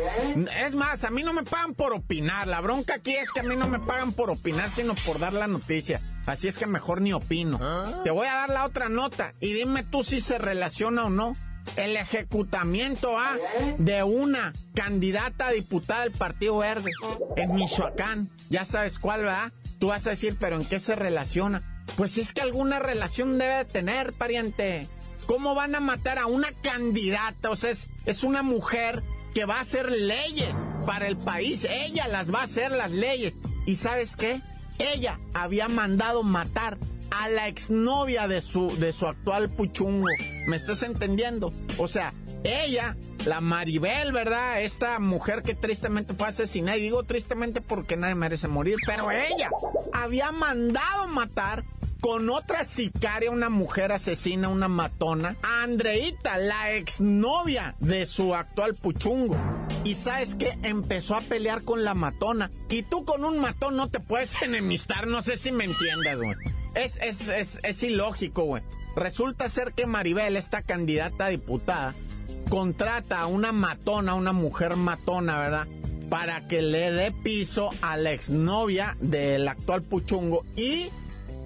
Es 0.63 0.75
más, 0.75 1.03
a 1.03 1.09
mí 1.09 1.23
no 1.23 1.33
me 1.33 1.43
pagan 1.43 1.73
por 1.73 1.93
opinar, 1.93 2.47
la 2.47 2.61
bronca 2.61 2.95
aquí 2.95 3.15
es 3.15 3.31
que 3.31 3.39
a 3.39 3.43
mí 3.43 3.55
no 3.55 3.67
me 3.67 3.79
pagan 3.79 4.11
por 4.11 4.29
opinar, 4.29 4.69
sino 4.69 4.93
por 5.05 5.19
dar 5.19 5.33
la 5.33 5.47
noticia. 5.47 6.01
Así 6.25 6.49
es 6.49 6.57
que 6.57 6.67
mejor 6.67 7.01
ni 7.01 7.13
opino. 7.13 7.59
Te 8.03 8.11
voy 8.11 8.27
a 8.27 8.33
dar 8.33 8.49
la 8.49 8.65
otra 8.65 8.89
nota 8.89 9.33
y 9.39 9.53
dime 9.53 9.83
tú 9.83 10.03
si 10.03 10.19
se 10.19 10.37
relaciona 10.37 11.05
o 11.05 11.09
no. 11.09 11.35
El 11.75 11.97
ejecutamiento 11.97 13.19
A 13.19 13.37
de 13.77 14.01
una 14.01 14.53
candidata 14.73 15.47
a 15.47 15.51
diputada 15.51 16.03
del 16.03 16.13
Partido 16.13 16.57
Verde 16.59 16.91
en 17.35 17.53
Michoacán. 17.55 18.29
Ya 18.49 18.63
sabes 18.63 18.99
cuál, 18.99 19.23
¿verdad? 19.23 19.51
Tú 19.77 19.87
vas 19.87 20.07
a 20.07 20.11
decir, 20.11 20.37
pero 20.39 20.55
¿en 20.55 20.65
qué 20.65 20.79
se 20.79 20.95
relaciona? 20.95 21.61
Pues 21.95 22.17
es 22.17 22.31
que 22.31 22.41
alguna 22.41 22.79
relación 22.79 23.37
debe 23.37 23.57
de 23.57 23.65
tener, 23.65 24.13
pariente. 24.13 24.87
¿Cómo 25.27 25.53
van 25.55 25.75
a 25.75 25.81
matar 25.81 26.19
a 26.19 26.25
una 26.25 26.53
candidata? 26.63 27.49
O 27.49 27.57
sea, 27.57 27.71
es, 27.71 28.23
una 28.23 28.43
mujer 28.43 29.03
que 29.35 29.43
va 29.43 29.57
a 29.57 29.61
hacer 29.61 29.91
leyes 29.91 30.55
para 30.85 31.07
el 31.07 31.17
país. 31.17 31.67
Ella 31.69 32.07
las 32.07 32.33
va 32.33 32.39
a 32.39 32.43
hacer 32.43 32.71
las 32.71 32.91
leyes. 32.91 33.37
¿Y 33.65 33.75
sabes 33.75 34.15
qué? 34.15 34.41
Ella 34.79 35.19
había 35.33 35.67
mandado 35.67 36.23
matar 36.23 36.77
a 37.11 37.27
la 37.27 37.49
exnovia 37.49 38.29
de 38.29 38.39
su, 38.39 38.77
de 38.77 38.93
su 38.93 39.05
actual 39.05 39.49
puchungo. 39.49 40.07
¿Me 40.47 40.55
estás 40.55 40.81
entendiendo? 40.83 41.51
O 41.77 41.89
sea, 41.89 42.13
ella, 42.45 42.95
la 43.25 43.41
Maribel, 43.41 44.13
¿verdad? 44.13 44.61
Esta 44.61 44.97
mujer 44.99 45.43
que 45.43 45.55
tristemente 45.55 46.13
fue 46.13 46.29
asesinada. 46.29 46.77
Y 46.77 46.83
digo 46.83 47.03
tristemente 47.03 47.59
porque 47.59 47.97
nadie 47.97 48.15
merece 48.15 48.47
morir. 48.47 48.77
Pero 48.85 49.11
ella 49.11 49.49
había 49.91 50.31
mandado 50.31 51.07
matar 51.07 51.65
con 51.99 52.29
otra 52.29 52.63
sicaria, 52.63 53.31
una 53.31 53.49
mujer 53.49 53.91
asesina, 53.91 54.49
una 54.49 54.67
matona, 54.67 55.35
a 55.41 55.63
Andreita, 55.63 56.37
la 56.37 56.71
exnovia 56.71 57.75
de 57.79 58.05
su 58.05 58.35
actual 58.35 58.75
puchungo. 58.75 59.37
Y 59.83 59.95
sabes 59.95 60.35
que 60.35 60.57
empezó 60.63 61.15
a 61.15 61.21
pelear 61.21 61.63
con 61.63 61.83
la 61.83 61.93
matona. 61.93 62.51
Y 62.69 62.83
tú 62.83 63.05
con 63.05 63.25
un 63.25 63.39
matón 63.39 63.75
no 63.75 63.89
te 63.89 63.99
puedes 63.99 64.41
enemistar, 64.41 65.07
no 65.07 65.21
sé 65.21 65.37
si 65.37 65.51
me 65.51 65.65
entiendas, 65.65 66.17
güey. 66.17 66.37
Es, 66.75 66.99
es, 67.01 67.27
es, 67.27 67.59
es 67.63 67.83
ilógico, 67.83 68.43
güey. 68.43 68.63
Resulta 68.95 69.47
ser 69.49 69.73
que 69.73 69.85
Maribel, 69.85 70.35
esta 70.35 70.61
candidata 70.61 71.25
a 71.25 71.29
diputada, 71.29 71.93
contrata 72.49 73.21
a 73.21 73.27
una 73.27 73.51
matona, 73.51 74.15
una 74.15 74.31
mujer 74.31 74.75
matona, 74.75 75.39
¿verdad? 75.39 75.67
Para 76.09 76.47
que 76.47 76.61
le 76.61 76.91
dé 76.91 77.11
piso 77.11 77.69
a 77.81 77.97
la 77.97 78.11
exnovia 78.11 78.95
del 78.99 79.47
actual 79.47 79.83
puchungo 79.83 80.45
y 80.55 80.89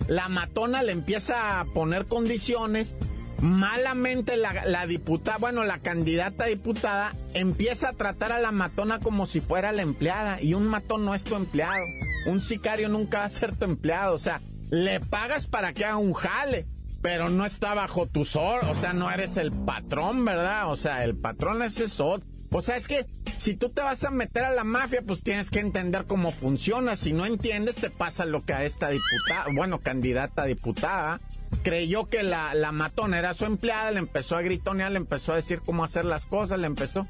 la 0.07 0.29
matona 0.29 0.83
le 0.83 0.91
empieza 0.91 1.59
a 1.59 1.65
poner 1.65 2.05
condiciones. 2.05 2.95
Malamente 3.39 4.37
la, 4.37 4.85
diputada, 4.85 5.37
bueno, 5.37 5.63
la 5.63 5.79
candidata 5.79 6.43
a 6.43 6.47
diputada 6.47 7.11
empieza 7.33 7.89
a 7.89 7.93
tratar 7.93 8.31
a 8.31 8.39
la 8.39 8.51
matona 8.51 8.99
como 8.99 9.25
si 9.25 9.41
fuera 9.41 9.71
la 9.71 9.81
empleada. 9.81 10.41
Y 10.41 10.53
un 10.53 10.67
matón 10.67 11.05
no 11.05 11.15
es 11.15 11.23
tu 11.23 11.35
empleado. 11.35 11.83
Un 12.27 12.39
sicario 12.39 12.87
nunca 12.87 13.19
va 13.19 13.25
a 13.25 13.29
ser 13.29 13.55
tu 13.55 13.65
empleado. 13.65 14.13
O 14.13 14.19
sea, 14.19 14.41
le 14.69 14.99
pagas 14.99 15.47
para 15.47 15.73
que 15.73 15.85
haga 15.85 15.97
un 15.97 16.13
jale. 16.13 16.67
Pero 17.01 17.29
no 17.29 17.47
está 17.47 17.73
bajo 17.73 18.05
tu 18.05 18.25
sor, 18.25 18.63
o 18.65 18.75
sea, 18.75 18.93
no 18.93 19.09
eres 19.09 19.35
el 19.37 19.51
patrón, 19.51 20.23
¿verdad? 20.23 20.71
O 20.71 20.75
sea, 20.75 21.03
el 21.03 21.15
patrón 21.15 21.63
es 21.63 21.79
eso. 21.79 22.21
O 22.53 22.61
sea, 22.61 22.75
es 22.75 22.87
que 22.87 23.05
si 23.37 23.55
tú 23.55 23.69
te 23.69 23.81
vas 23.81 24.03
a 24.03 24.11
meter 24.11 24.43
a 24.43 24.51
la 24.51 24.65
mafia, 24.65 25.01
pues 25.05 25.23
tienes 25.23 25.49
que 25.49 25.59
entender 25.59 26.03
cómo 26.05 26.33
funciona. 26.33 26.97
Si 26.97 27.13
no 27.13 27.25
entiendes, 27.25 27.77
te 27.77 27.89
pasa 27.89 28.25
lo 28.25 28.43
que 28.43 28.53
a 28.53 28.65
esta 28.65 28.89
diputada, 28.89 29.45
bueno, 29.55 29.79
candidata 29.79 30.43
a 30.43 30.47
diputada, 30.47 31.21
creyó 31.63 32.07
que 32.07 32.23
la, 32.23 32.53
la 32.53 32.73
matona 32.73 33.19
era 33.19 33.33
su 33.33 33.45
empleada, 33.45 33.91
le 33.91 33.99
empezó 33.99 34.35
a 34.35 34.41
gritonear, 34.41 34.91
le 34.91 34.97
empezó 34.97 35.31
a 35.31 35.37
decir 35.37 35.61
cómo 35.65 35.85
hacer 35.85 36.03
las 36.03 36.25
cosas, 36.25 36.59
le 36.59 36.67
empezó. 36.67 37.07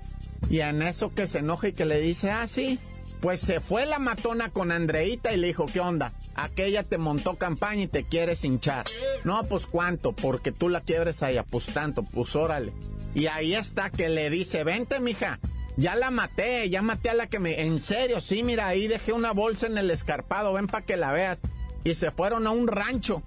Y 0.50 0.60
en 0.60 0.84
eso 0.84 1.14
que 1.14 1.26
se 1.26 1.40
enoja 1.40 1.70
y 1.70 1.74
que 1.74 1.86
le 1.86 2.00
dice, 2.00 2.30
ah, 2.30 2.48
sí, 2.48 2.80
pues 3.22 3.40
se 3.40 3.60
fue 3.60 3.86
la 3.86 4.00
matona 4.00 4.50
con 4.50 4.72
Andreita 4.72 5.32
y 5.32 5.38
le 5.38 5.48
dijo, 5.48 5.68
¿qué 5.68 5.80
onda? 5.80 6.12
Aquella 6.36 6.84
te 6.84 6.98
montó 6.98 7.36
campaña 7.36 7.84
y 7.84 7.88
te 7.88 8.04
quieres 8.04 8.44
hinchar. 8.44 8.86
No, 9.24 9.44
pues 9.44 9.68
cuánto, 9.68 10.14
porque 10.14 10.52
tú 10.52 10.70
la 10.70 10.82
quiebres 10.82 11.22
ahí, 11.22 11.40
pues 11.50 11.68
tanto, 11.68 12.04
pues 12.04 12.36
órale. 12.36 12.74
Y 13.14 13.28
ahí 13.28 13.54
está 13.54 13.92
que 13.92 14.10
le 14.10 14.30
dice, 14.30 14.64
vente 14.64 15.00
mija, 15.00 15.40
ya 15.78 15.96
la 15.96 16.12
maté, 16.12 16.70
ya 16.70 16.82
maté 16.82 17.10
a 17.10 17.14
la 17.14 17.28
que 17.28 17.40
me... 17.40 17.62
En 17.62 17.80
serio, 17.80 18.22
sí, 18.22 18.44
mira, 18.44 18.68
ahí 18.68 18.88
dejé 18.88 19.14
una 19.14 19.32
bolsa 19.32 19.68
en 19.68 19.78
el 19.78 19.92
escarpado, 19.92 20.54
ven 20.54 20.68
para 20.68 20.86
que 20.86 20.98
la 20.98 21.12
veas. 21.12 21.42
Y 21.84 21.94
se 21.94 22.12
fueron 22.12 22.48
a 22.48 22.52
un 22.52 22.68
rancho. 22.68 23.22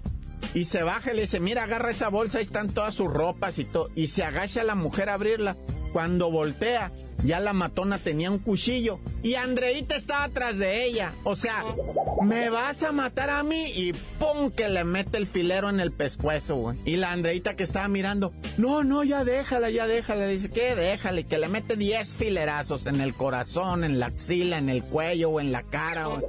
Y 0.53 0.65
se 0.65 0.83
baja 0.83 1.11
y 1.11 1.15
le 1.15 1.23
dice, 1.23 1.39
mira, 1.39 1.63
agarra 1.63 1.91
esa 1.91 2.09
bolsa, 2.09 2.37
ahí 2.37 2.43
están 2.43 2.69
todas 2.69 2.93
sus 2.93 3.11
ropas 3.11 3.59
y 3.59 3.65
todo. 3.65 3.89
Y 3.95 4.07
se 4.07 4.23
agacha 4.23 4.63
la 4.63 4.75
mujer 4.75 5.09
a 5.09 5.15
abrirla. 5.15 5.55
Cuando 5.91 6.29
voltea, 6.29 6.91
ya 7.23 7.39
la 7.39 7.53
matona 7.53 7.97
tenía 7.97 8.29
un 8.29 8.39
cuchillo 8.39 8.99
y 9.23 9.35
Andreita 9.35 9.95
estaba 9.95 10.25
atrás 10.25 10.57
de 10.57 10.85
ella. 10.85 11.13
O 11.23 11.35
sea, 11.35 11.63
me 12.23 12.49
vas 12.49 12.83
a 12.83 12.91
matar 12.91 13.29
a 13.29 13.43
mí 13.43 13.71
y 13.75 13.93
¡pum! 14.19 14.51
que 14.51 14.69
le 14.69 14.83
mete 14.83 15.17
el 15.17 15.27
filero 15.27 15.69
en 15.69 15.79
el 15.79 15.91
pescuezo, 15.91 16.55
güey. 16.55 16.77
Y 16.85 16.97
la 16.97 17.11
Andreita 17.11 17.55
que 17.55 17.63
estaba 17.63 17.87
mirando, 17.87 18.31
no, 18.57 18.83
no, 18.83 19.03
ya 19.03 19.23
déjala, 19.23 19.69
ya 19.69 19.87
déjala. 19.87 20.27
Le 20.27 20.33
dice, 20.33 20.51
¿qué? 20.51 20.75
Déjale, 20.75 21.25
que 21.25 21.37
le 21.37 21.47
mete 21.47 21.75
10 21.75 22.15
filerazos 22.15 22.85
en 22.85 23.01
el 23.01 23.13
corazón, 23.13 23.83
en 23.83 23.99
la 23.99 24.07
axila, 24.07 24.57
en 24.57 24.69
el 24.69 24.83
cuello 24.83 25.29
o 25.29 25.39
en 25.39 25.51
la 25.51 25.63
cara, 25.63 26.07
güey. 26.07 26.21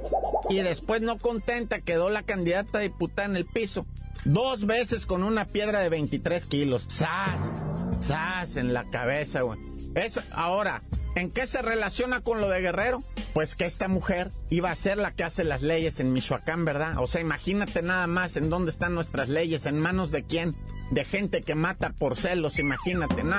Y 0.49 0.61
después, 0.63 1.01
no 1.01 1.17
contenta, 1.17 1.81
quedó 1.81 2.09
la 2.09 2.23
candidata 2.23 2.79
diputada 2.79 3.27
en 3.27 3.37
el 3.37 3.45
piso. 3.45 3.85
Dos 4.25 4.65
veces 4.65 5.05
con 5.05 5.23
una 5.23 5.45
piedra 5.45 5.79
de 5.79 5.89
23 5.89 6.45
kilos. 6.47 6.85
¡Sas! 6.89 7.53
¡Sas! 7.99 8.57
En 8.57 8.73
la 8.73 8.83
cabeza, 8.85 9.41
güey. 9.41 9.59
Eso, 9.97 10.21
ahora, 10.31 10.81
¿en 11.15 11.31
qué 11.31 11.47
se 11.47 11.61
relaciona 11.61 12.21
con 12.21 12.39
lo 12.39 12.49
de 12.49 12.61
Guerrero? 12.61 13.03
Pues 13.33 13.55
que 13.55 13.65
esta 13.65 13.87
mujer 13.87 14.29
iba 14.49 14.69
a 14.71 14.75
ser 14.75 14.97
la 14.97 15.11
que 15.11 15.23
hace 15.23 15.43
las 15.43 15.61
leyes 15.61 15.99
en 15.99 16.13
Michoacán, 16.13 16.65
¿verdad? 16.65 16.97
O 16.99 17.07
sea, 17.07 17.19
imagínate 17.21 17.81
nada 17.81 18.05
más 18.07 18.37
en 18.37 18.49
dónde 18.49 18.71
están 18.71 18.93
nuestras 18.93 19.27
leyes, 19.29 19.65
en 19.65 19.79
manos 19.79 20.11
de 20.11 20.23
quién. 20.23 20.55
De 20.91 21.03
gente 21.03 21.41
que 21.41 21.53
mata 21.53 21.89
por 21.89 22.15
celos, 22.15 22.59
imagínate. 22.59 23.23
No, 23.23 23.35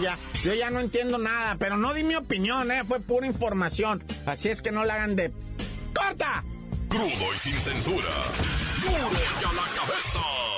ya, 0.00 0.16
yo 0.44 0.54
ya 0.54 0.70
no 0.70 0.78
entiendo 0.78 1.18
nada, 1.18 1.56
pero 1.58 1.76
no 1.76 1.92
di 1.92 2.04
mi 2.04 2.14
opinión, 2.14 2.70
¿eh? 2.70 2.84
Fue 2.86 3.00
pura 3.00 3.26
información. 3.26 4.04
Así 4.26 4.48
es 4.48 4.62
que 4.62 4.70
no 4.70 4.84
la 4.84 4.94
hagan 4.94 5.16
de... 5.16 5.32
¡Corta! 5.92 6.44
Crudo 6.88 7.34
y 7.34 7.38
sin 7.38 7.54
censura. 7.54 8.08
¡Duro 8.82 8.92
y 8.92 9.44
a 9.44 9.52
la 9.52 9.62
cabeza! 9.74 10.57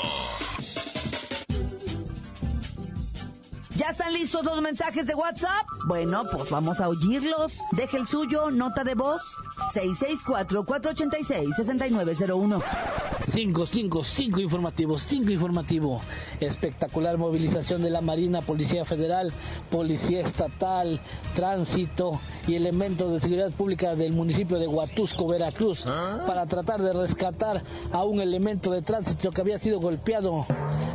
¿Ya 3.80 3.88
están 3.88 4.12
listos 4.12 4.44
los 4.44 4.60
mensajes 4.60 5.06
de 5.06 5.14
WhatsApp? 5.14 5.66
Bueno, 5.86 6.24
pues 6.30 6.50
vamos 6.50 6.82
a 6.82 6.88
oírlos. 6.90 7.62
Deje 7.72 7.96
el 7.96 8.06
suyo, 8.06 8.50
nota 8.50 8.84
de 8.84 8.94
voz, 8.94 9.22
664-486-6901. 9.72 12.62
5, 13.32 13.66
5, 13.66 14.04
5 14.04 14.40
informativos, 14.40 15.04
5 15.04 15.30
informativo. 15.30 16.02
Espectacular 16.40 17.16
movilización 17.16 17.80
de 17.80 17.88
la 17.88 18.02
Marina, 18.02 18.42
Policía 18.42 18.84
Federal, 18.84 19.32
Policía 19.70 20.20
Estatal, 20.20 21.00
Tránsito 21.34 22.20
y 22.46 22.56
elementos 22.56 23.14
de 23.14 23.20
seguridad 23.20 23.50
pública 23.52 23.94
del 23.94 24.12
municipio 24.12 24.58
de 24.58 24.66
Huatusco, 24.66 25.26
Veracruz, 25.26 25.86
para 26.26 26.44
tratar 26.44 26.82
de 26.82 26.92
rescatar 26.92 27.62
a 27.92 28.04
un 28.04 28.20
elemento 28.20 28.72
de 28.72 28.82
tránsito 28.82 29.30
que 29.30 29.40
había 29.40 29.58
sido 29.58 29.80
golpeado, 29.80 30.44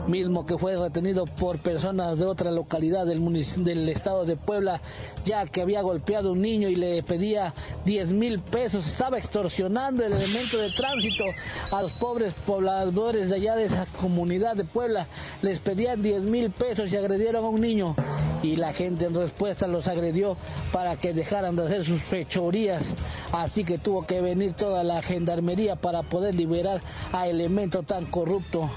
mismo 0.07 0.45
que 0.45 0.59
fue 0.59 0.77
retenido 0.77 1.25
por 1.25 1.57
personas 1.57 2.19
de 2.19 2.25
otra 2.25 2.51
localidad 2.51 2.74
del, 2.79 3.21
munic- 3.21 3.55
del 3.63 3.87
estado 3.89 4.25
de 4.25 4.35
Puebla, 4.35 4.81
ya 5.25 5.45
que 5.45 5.61
había 5.61 5.81
golpeado 5.81 6.29
a 6.29 6.31
un 6.33 6.41
niño 6.41 6.67
y 6.69 6.75
le 6.75 7.01
pedía 7.03 7.53
10 7.85 8.11
mil 8.11 8.39
pesos, 8.39 8.85
estaba 8.87 9.17
extorsionando 9.17 10.03
el 10.05 10.13
elemento 10.13 10.57
de 10.57 10.69
tránsito 10.71 11.23
a 11.71 11.81
los 11.81 11.91
pobres 11.93 12.33
pobladores 12.45 13.29
de 13.29 13.35
allá 13.35 13.55
de 13.55 13.65
esa 13.65 13.85
comunidad 13.99 14.55
de 14.55 14.65
Puebla, 14.65 15.07
les 15.41 15.59
pedían 15.59 16.01
10 16.01 16.23
mil 16.23 16.51
pesos 16.51 16.91
y 16.91 16.97
agredieron 16.97 17.45
a 17.45 17.49
un 17.49 17.61
niño 17.61 17.95
y 18.43 18.57
la 18.57 18.73
gente 18.73 19.05
en 19.05 19.15
respuesta 19.15 19.65
los 19.67 19.87
agredió 19.87 20.37
para 20.71 20.97
que 20.97 21.13
dejaran 21.13 21.55
de 21.55 21.63
hacer 21.65 21.85
sus 21.85 22.01
fechorías. 22.03 22.93
Así 23.31 23.63
que 23.63 23.77
tuvo 23.79 24.05
que 24.05 24.21
venir 24.21 24.53
toda 24.53 24.83
la 24.83 25.01
gendarmería 25.01 25.75
para 25.77 26.03
poder 26.03 26.35
liberar 26.35 26.81
a 27.11 27.27
elemento 27.27 27.81
tan 27.83 28.05
corrupto. 28.05 28.69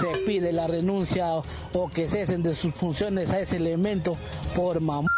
Se 0.00 0.18
pide 0.26 0.52
la 0.52 0.66
renuncia 0.66 1.34
o, 1.34 1.44
o 1.72 1.88
que 1.88 2.08
cesen 2.08 2.42
de 2.42 2.54
sus 2.54 2.74
funciones 2.74 3.30
a 3.30 3.40
ese 3.40 3.56
elemento 3.56 4.16
por 4.54 4.80
mamá. 4.80 5.08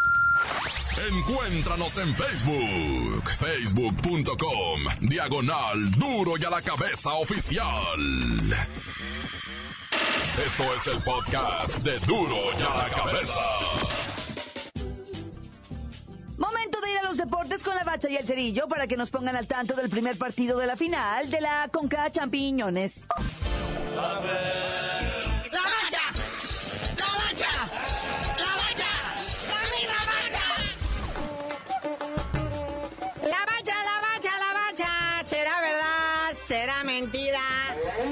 Encuéntranos 1.11 1.97
en 1.99 2.15
Facebook, 2.15 3.31
facebook.com, 3.39 4.81
diagonal 5.01 5.91
duro 5.93 6.33
y 6.37 6.45
a 6.45 6.51
la 6.51 6.61
cabeza 6.61 7.15
oficial. 7.15 8.01
Esto 10.45 10.75
es 10.75 10.87
el 10.89 11.03
podcast 11.03 11.79
de 11.79 11.99
duro 12.01 12.37
y 12.59 12.63
a 12.63 12.83
la 12.83 12.89
cabeza. 12.95 13.41
Momento 16.37 16.81
de 16.81 16.93
ir 16.93 16.99
a 16.99 17.03
los 17.03 17.17
deportes 17.17 17.63
con 17.63 17.75
la 17.75 17.85
bacha 17.85 18.09
y 18.11 18.17
el 18.17 18.25
cerillo 18.27 18.69
para 18.69 18.87
que 18.87 18.97
nos 18.97 19.11
pongan 19.11 19.37
al 19.37 19.47
tanto 19.47 19.75
del 19.75 19.89
primer 19.89 20.17
partido 20.17 20.59
de 20.59 20.67
la 20.67 20.77
final 20.77 21.31
de 21.31 21.41
la 21.41 21.69
Conca 21.73 22.11
Champiñones. 22.11 23.07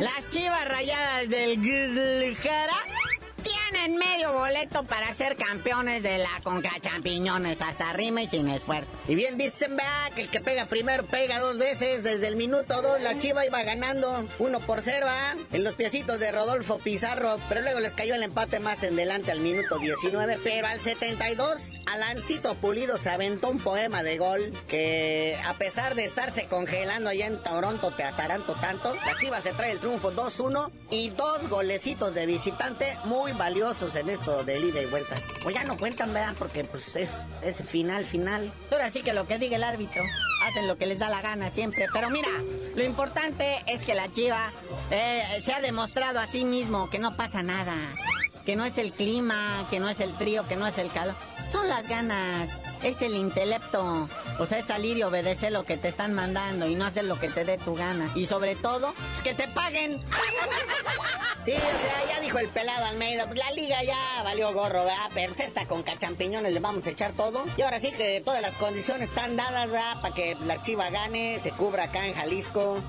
Las 0.01 0.29
chivas 0.29 0.69
rayadas 0.69 1.29
del 1.29 1.57
Guadalajara 1.57 2.77
medio 3.97 4.33
boleto 4.33 4.85
para 4.85 5.13
ser 5.15 5.37
campeones 5.37 6.03
de 6.03 6.19
la 6.19 6.41
Conca 6.43 6.73
Champiñones. 6.81 7.61
Hasta 7.63 7.93
rima 7.93 8.23
y 8.23 8.29
sin 8.29 8.49
esfuerzo. 8.49 8.91
Y 9.09 9.15
bien 9.15 9.39
dicen, 9.39 9.77
vea, 9.77 10.11
que 10.15 10.23
el 10.23 10.29
que 10.29 10.41
pega 10.41 10.67
primero 10.67 11.05
pega 11.05 11.39
dos 11.39 11.59
veces. 11.59 12.03
Desde 12.03 12.29
el 12.29 12.37
minuto 12.37 12.83
dos 12.83 13.01
la 13.01 13.19
Chiva 13.19 13.47
iba 13.47 13.63
ganando 13.63 14.27
uno 14.39 14.61
por 14.61 14.83
cero, 14.83 15.07
¿ah? 15.09 15.35
En 15.53 15.65
los 15.65 15.75
piecitos 15.75 16.21
de 16.21 16.33
Rodolfo 16.33 16.79
Pizarro. 16.79 17.39
Pero 17.49 17.63
luego 17.63 17.81
les 17.81 17.95
cayó 17.95 18.15
el 18.15 18.23
empate 18.23 18.61
más 18.61 18.83
en 18.83 18.97
delante 18.97 19.33
al 19.33 19.41
minuto 19.41 19.79
19. 19.79 20.39
Pero 20.43 20.67
al 20.67 20.81
72, 20.81 21.73
Alancito 21.87 22.55
Pulido 22.57 22.99
se 22.99 23.11
aventó 23.11 23.49
un 23.49 23.59
poema 23.59 24.03
de 24.03 24.19
gol 24.19 24.53
que 24.69 25.39
a 25.45 25.55
pesar 25.55 25.95
de 25.95 26.05
estarse 26.05 26.47
congelando 26.47 27.11
allá 27.11 27.27
en 27.27 27.43
Toronto, 27.43 27.93
te 27.93 28.03
ataranto 28.03 28.55
tanto, 28.55 28.95
la 28.95 29.17
Chiva 29.19 29.41
se 29.41 29.53
trae 29.53 29.73
el 29.73 29.79
triunfo 29.79 30.13
2-1 30.13 30.71
y 30.91 31.11
dos 31.11 31.49
golecitos 31.49 32.15
de 32.15 32.27
visitante 32.27 32.99
muy 33.05 33.33
valiosos 33.33 33.86
en 33.95 34.09
esto 34.09 34.43
de 34.43 34.59
ida 34.59 34.83
y 34.83 34.87
vuelta. 34.87 35.17
Pues 35.43 35.55
ya 35.55 35.65
no 35.65 35.77
cuentan, 35.77 36.13
¿verdad? 36.13 36.35
Porque 36.39 36.65
pues 36.65 36.97
es, 36.97 37.11
es 37.43 37.63
final, 37.63 38.07
final. 38.07 38.51
Ahora 38.73 38.91
sí 38.91 39.03
que 39.03 39.13
lo 39.13 39.27
que 39.27 39.39
diga 39.39 39.57
el 39.57 39.65
árbitro, 39.65 40.03
hacen 40.43 40.67
lo 40.67 40.77
que 40.77 40.87
les 40.87 40.99
da 40.99 41.09
la 41.09 41.21
gana 41.21 41.51
siempre. 41.51 41.87
Pero 41.93 42.11
mira, 42.11 42.29
lo 42.75 42.83
importante 42.83 43.63
es 43.67 43.85
que 43.85 43.95
la 43.95 44.11
chiva 44.11 44.53
eh, 44.91 45.23
se 45.43 45.53
ha 45.53 45.61
demostrado 45.61 46.19
a 46.19 46.27
sí 46.27 46.45
mismo 46.45 46.91
que 46.91 46.99
no 46.99 47.17
pasa 47.17 47.43
nada. 47.43 47.75
Que 48.45 48.57
no 48.57 48.65
es 48.65 48.79
el 48.79 48.93
clima, 48.93 49.67
que 49.71 49.81
no 49.81 49.89
es 49.89 50.01
el 50.01 50.15
frío, 50.15 50.47
que 50.49 50.57
no 50.57 50.67
es 50.67 50.79
el 50.79 50.91
calor. 50.91 51.15
Son 51.51 51.69
las 51.69 51.89
ganas, 51.89 52.49
es 52.87 53.03
el 53.03 53.15
intelecto. 53.15 54.09
O 54.39 54.47
sea, 54.47 54.59
es 54.59 54.67
salir 54.67 54.97
y 54.97 55.03
obedecer 55.03 55.53
lo 55.53 55.65
que 55.65 55.77
te 55.77 55.89
están 55.89 56.15
mandando 56.15 56.69
y 56.69 56.77
no 56.77 56.85
hacer 56.85 57.05
lo 57.05 57.19
que 57.19 57.29
te 57.29 57.45
dé 57.45 57.59
tu 57.59 57.75
gana. 57.75 58.11
Y 58.15 58.27
sobre 58.27 58.55
todo, 58.55 58.93
pues, 58.93 59.23
que 59.23 59.35
te 59.35 59.49
paguen. 59.49 60.01
Sí, 61.45 61.53
o 61.53 61.57
sea, 61.59 62.15
ya 62.15 62.21
dijo 62.21 62.39
el 62.39 62.49
pelado 62.49 62.87
Almeida, 62.87 63.27
pues 63.27 63.39
la 63.39 63.53
liga 63.53 63.83
ya 63.85 64.23
valió 64.25 64.53
gorro, 64.53 64.81
¿verdad? 64.85 65.11
Pero 65.15 65.33
esta 65.39 65.67
con 65.67 65.85
cachampiñones 65.85 66.53
le 66.53 66.59
vamos 66.59 66.87
a 66.87 66.91
echar 66.91 67.13
todo. 67.13 67.45
Y 67.57 67.63
ahora 67.63 67.79
sí 67.79 67.93
que 67.93 68.21
todas 68.25 68.43
las 68.43 68.55
condiciones 68.55 69.11
están 69.11 69.37
dadas, 69.37 69.71
¿verdad? 69.71 70.01
Para 70.01 70.15
que 70.15 70.37
la 70.45 70.61
Chiva 70.63 70.91
gane, 70.91 71.39
se 71.39 71.53
cubra 71.53 71.85
acá 71.85 72.07
en 72.07 72.15
Jalisco. 72.15 72.83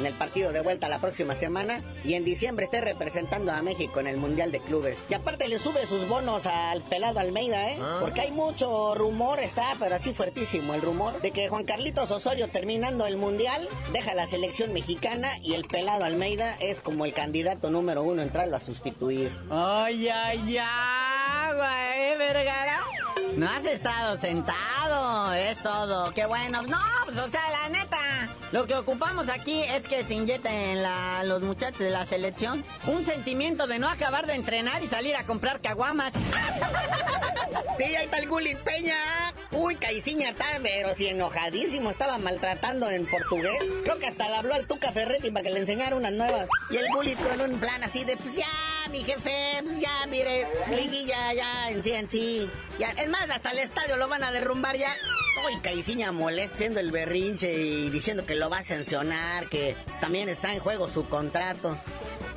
En 0.00 0.06
el 0.06 0.14
partido 0.14 0.50
de 0.50 0.62
vuelta 0.62 0.88
la 0.88 0.98
próxima 0.98 1.34
semana 1.34 1.82
y 2.04 2.14
en 2.14 2.24
diciembre 2.24 2.64
esté 2.64 2.80
representando 2.80 3.52
a 3.52 3.60
México 3.60 4.00
en 4.00 4.06
el 4.06 4.16
Mundial 4.16 4.50
de 4.50 4.58
Clubes. 4.60 4.96
Y 5.10 5.14
aparte 5.14 5.46
le 5.46 5.58
sube 5.58 5.84
sus 5.86 6.08
bonos 6.08 6.46
al 6.46 6.80
pelado 6.80 7.20
Almeida, 7.20 7.70
¿eh? 7.70 7.78
Porque 8.00 8.22
hay 8.22 8.30
mucho 8.30 8.94
rumor, 8.94 9.40
está, 9.40 9.74
pero 9.78 9.96
así 9.96 10.14
fuertísimo 10.14 10.72
el 10.72 10.80
rumor, 10.80 11.20
de 11.20 11.32
que 11.32 11.50
Juan 11.50 11.64
Carlitos 11.64 12.10
Osorio 12.10 12.48
terminando 12.48 13.06
el 13.06 13.18
Mundial 13.18 13.68
deja 13.92 14.14
la 14.14 14.26
selección 14.26 14.72
mexicana 14.72 15.28
y 15.42 15.52
el 15.52 15.66
pelado 15.66 16.02
Almeida 16.06 16.56
es 16.60 16.80
como 16.80 17.04
el 17.04 17.12
candidato 17.12 17.68
número 17.68 18.02
uno 18.02 18.22
a 18.22 18.24
entrarlo 18.24 18.56
a 18.56 18.60
sustituir. 18.60 19.30
¡Ay, 19.50 20.08
ay, 20.08 20.56
ay, 20.58 21.54
güey, 21.54 22.18
Vergara! 22.18 23.09
No 23.36 23.48
has 23.48 23.64
estado 23.64 24.18
sentado, 24.18 25.32
es 25.32 25.62
todo. 25.62 26.12
Qué 26.12 26.26
bueno. 26.26 26.62
No, 26.62 26.78
pues, 27.04 27.18
o 27.18 27.28
sea, 27.28 27.42
la 27.50 27.68
neta. 27.68 27.98
Lo 28.52 28.66
que 28.66 28.74
ocupamos 28.74 29.28
aquí 29.28 29.62
es 29.62 29.86
que 29.86 30.04
se 30.04 30.14
inyecten 30.14 30.82
los 31.24 31.42
muchachos 31.42 31.80
de 31.80 31.90
la 31.90 32.04
selección 32.06 32.64
un 32.86 33.04
sentimiento 33.04 33.66
de 33.66 33.78
no 33.78 33.88
acabar 33.88 34.26
de 34.26 34.34
entrenar 34.34 34.82
y 34.82 34.86
salir 34.86 35.16
a 35.16 35.24
comprar 35.24 35.60
caguamas. 35.60 36.12
Sí, 37.78 37.84
ahí 37.84 38.04
está 38.04 38.18
el 38.18 38.28
Gullit 38.28 38.58
Peña. 38.58 38.94
Uy, 39.52 39.74
Caiciña 39.74 40.30
está, 40.30 40.44
pero 40.62 40.94
si 40.94 41.08
enojadísimo, 41.08 41.90
estaba 41.90 42.18
maltratando 42.18 42.88
en 42.88 43.06
portugués. 43.06 43.58
Creo 43.82 43.98
que 43.98 44.06
hasta 44.06 44.28
le 44.28 44.36
habló 44.36 44.54
al 44.54 44.66
Tuca 44.66 44.92
Ferretti 44.92 45.30
para 45.30 45.42
que 45.42 45.50
le 45.50 45.58
enseñara 45.58 45.96
unas 45.96 46.12
nuevas. 46.12 46.48
Y 46.70 46.76
el 46.76 46.86
Gullit 46.94 47.18
con 47.18 47.40
un 47.40 47.58
plan 47.58 47.82
así 47.82 48.04
de, 48.04 48.16
pues 48.16 48.36
ya, 48.36 48.46
mi 48.90 49.02
jefe, 49.02 49.32
pues 49.64 49.80
ya, 49.80 50.06
mire, 50.08 50.46
liguilla 50.70 51.34
ya, 51.34 51.68
en 51.70 51.82
sí, 51.82 51.92
en 51.92 52.08
sí. 52.08 52.50
Ya, 52.78 52.90
es 52.92 53.08
más, 53.08 53.28
hasta 53.28 53.50
el 53.50 53.58
estadio 53.58 53.96
lo 53.96 54.06
van 54.06 54.22
a 54.22 54.30
derrumbar 54.30 54.76
ya. 54.76 54.94
Uy, 55.46 55.60
Caiciña 55.60 56.12
molesta, 56.12 56.56
siendo 56.56 56.78
el 56.78 56.92
berrinche 56.92 57.52
y 57.52 57.90
diciendo 57.90 58.24
que 58.26 58.36
lo 58.36 58.50
va 58.50 58.58
a 58.58 58.62
sancionar, 58.62 59.48
que 59.48 59.74
también 60.00 60.28
está 60.28 60.54
en 60.54 60.60
juego 60.60 60.88
su 60.88 61.08
contrato. 61.08 61.76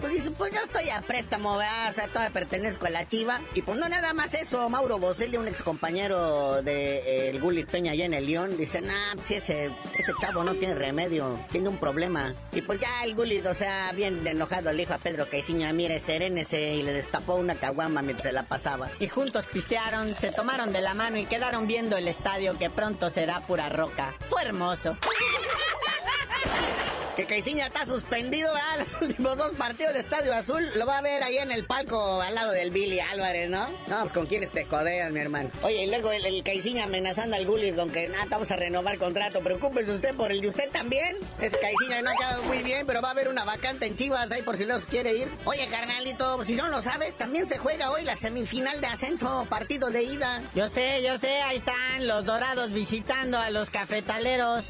Pues 0.03 0.15
dice, 0.15 0.31
pues 0.31 0.51
yo 0.51 0.59
estoy 0.59 0.89
a 0.89 1.01
préstamo, 1.01 1.55
¿verdad? 1.55 1.89
O 1.89 1.93
sea, 1.93 2.07
todavía 2.09 2.33
pertenezco 2.33 2.87
a 2.87 2.89
la 2.89 3.07
chiva. 3.07 3.39
Y 3.53 3.61
pues 3.61 3.79
no 3.79 3.87
nada 3.87 4.13
más 4.13 4.33
eso, 4.33 4.67
Mauro 4.69 4.99
Boselli, 4.99 5.37
un 5.37 5.47
ex 5.47 5.63
compañero 5.63 6.61
de 6.61 6.97
eh, 6.97 7.29
el 7.29 7.39
Gullit 7.39 7.69
Peña 7.69 7.93
allá 7.93 8.03
en 8.03 8.13
el 8.13 8.25
León, 8.25 8.57
dice, 8.57 8.81
nah, 8.81 9.15
si 9.23 9.35
ese, 9.35 9.71
ese 9.97 10.11
chavo 10.19 10.43
no 10.43 10.55
tiene 10.55 10.75
remedio, 10.75 11.39
tiene 11.53 11.69
un 11.69 11.77
problema. 11.77 12.33
Y 12.51 12.61
pues 12.61 12.81
ya 12.81 13.05
el 13.05 13.15
Gullit, 13.15 13.45
o 13.45 13.53
sea, 13.53 13.93
bien 13.93 14.27
enojado 14.27 14.73
le 14.73 14.79
dijo 14.79 14.93
a 14.93 14.97
Pedro 14.97 15.29
Caiciña, 15.29 15.71
mire, 15.71 16.01
serénese, 16.01 16.73
y 16.73 16.83
le 16.83 16.91
destapó 16.91 17.35
una 17.35 17.55
caguama 17.55 18.01
mientras 18.01 18.27
se 18.27 18.33
la 18.33 18.43
pasaba. 18.43 18.91
Y 18.99 19.07
juntos 19.07 19.45
pistearon, 19.53 20.13
se 20.13 20.33
tomaron 20.33 20.73
de 20.73 20.81
la 20.81 20.93
mano 20.93 21.15
y 21.15 21.27
quedaron 21.27 21.65
viendo 21.65 21.95
el 21.95 22.09
estadio 22.09 22.57
que 22.59 22.69
pronto 22.69 23.09
será 23.09 23.39
pura 23.39 23.69
roca. 23.69 24.13
Fue 24.27 24.41
hermoso. 24.43 24.97
Que 27.15 27.25
Caiciña 27.25 27.67
está 27.67 27.85
suspendido, 27.85 28.51
¿verdad? 28.51 28.79
Los 28.79 29.01
últimos 29.01 29.37
dos 29.37 29.51
partidos 29.51 29.93
del 29.93 30.01
Estadio 30.01 30.33
Azul 30.33 30.67
lo 30.75 30.87
va 30.87 30.97
a 30.97 31.01
ver 31.01 31.21
ahí 31.21 31.37
en 31.37 31.51
el 31.51 31.63
palco 31.63 32.21
al 32.21 32.33
lado 32.33 32.51
del 32.51 32.71
Billy 32.71 32.99
Álvarez, 32.99 33.49
¿no? 33.51 33.69
No, 33.87 33.99
pues 33.99 34.13
con 34.13 34.25
quiénes 34.25 34.49
te 34.49 34.65
codeas, 34.65 35.11
mi 35.11 35.19
hermano. 35.19 35.51
Oye, 35.61 35.83
y 35.83 35.87
luego 35.87 36.11
el, 36.11 36.25
el 36.25 36.43
Caiciña 36.43 36.85
amenazando 36.85 37.35
al 37.35 37.45
Gulli 37.45 37.71
con 37.73 37.91
que, 37.91 38.07
nada, 38.07 38.25
vamos 38.29 38.49
a 38.49 38.55
renovar 38.55 38.97
contrato. 38.97 39.41
Preocúpese 39.41 39.91
usted 39.91 40.15
por 40.15 40.31
el 40.31 40.41
de 40.41 40.47
usted 40.47 40.69
también. 40.71 41.15
Ese 41.39 41.59
Caiciña 41.59 42.01
no 42.01 42.09
ha 42.09 42.15
quedado 42.15 42.43
muy 42.43 42.63
bien, 42.63 42.87
pero 42.87 43.01
va 43.01 43.09
a 43.09 43.11
haber 43.11 43.27
una 43.27 43.43
vacante 43.43 43.85
en 43.85 43.95
Chivas 43.95 44.31
ahí 44.31 44.41
por 44.41 44.57
si 44.57 44.65
los 44.65 44.87
quiere 44.87 45.13
ir. 45.13 45.27
Oye, 45.45 45.67
carnalito, 45.67 46.43
si 46.45 46.55
no 46.55 46.67
lo 46.69 46.81
sabes, 46.81 47.15
también 47.15 47.47
se 47.47 47.59
juega 47.59 47.91
hoy 47.91 48.03
la 48.03 48.15
semifinal 48.15 48.81
de 48.81 48.87
ascenso, 48.87 49.45
partido 49.49 49.91
de 49.91 50.01
ida. 50.01 50.41
Yo 50.55 50.67
sé, 50.67 51.03
yo 51.03 51.19
sé, 51.19 51.41
ahí 51.43 51.57
están 51.57 52.07
los 52.07 52.25
dorados 52.25 52.71
visitando 52.71 53.37
a 53.37 53.51
los 53.51 53.69
cafetaleros. 53.69 54.65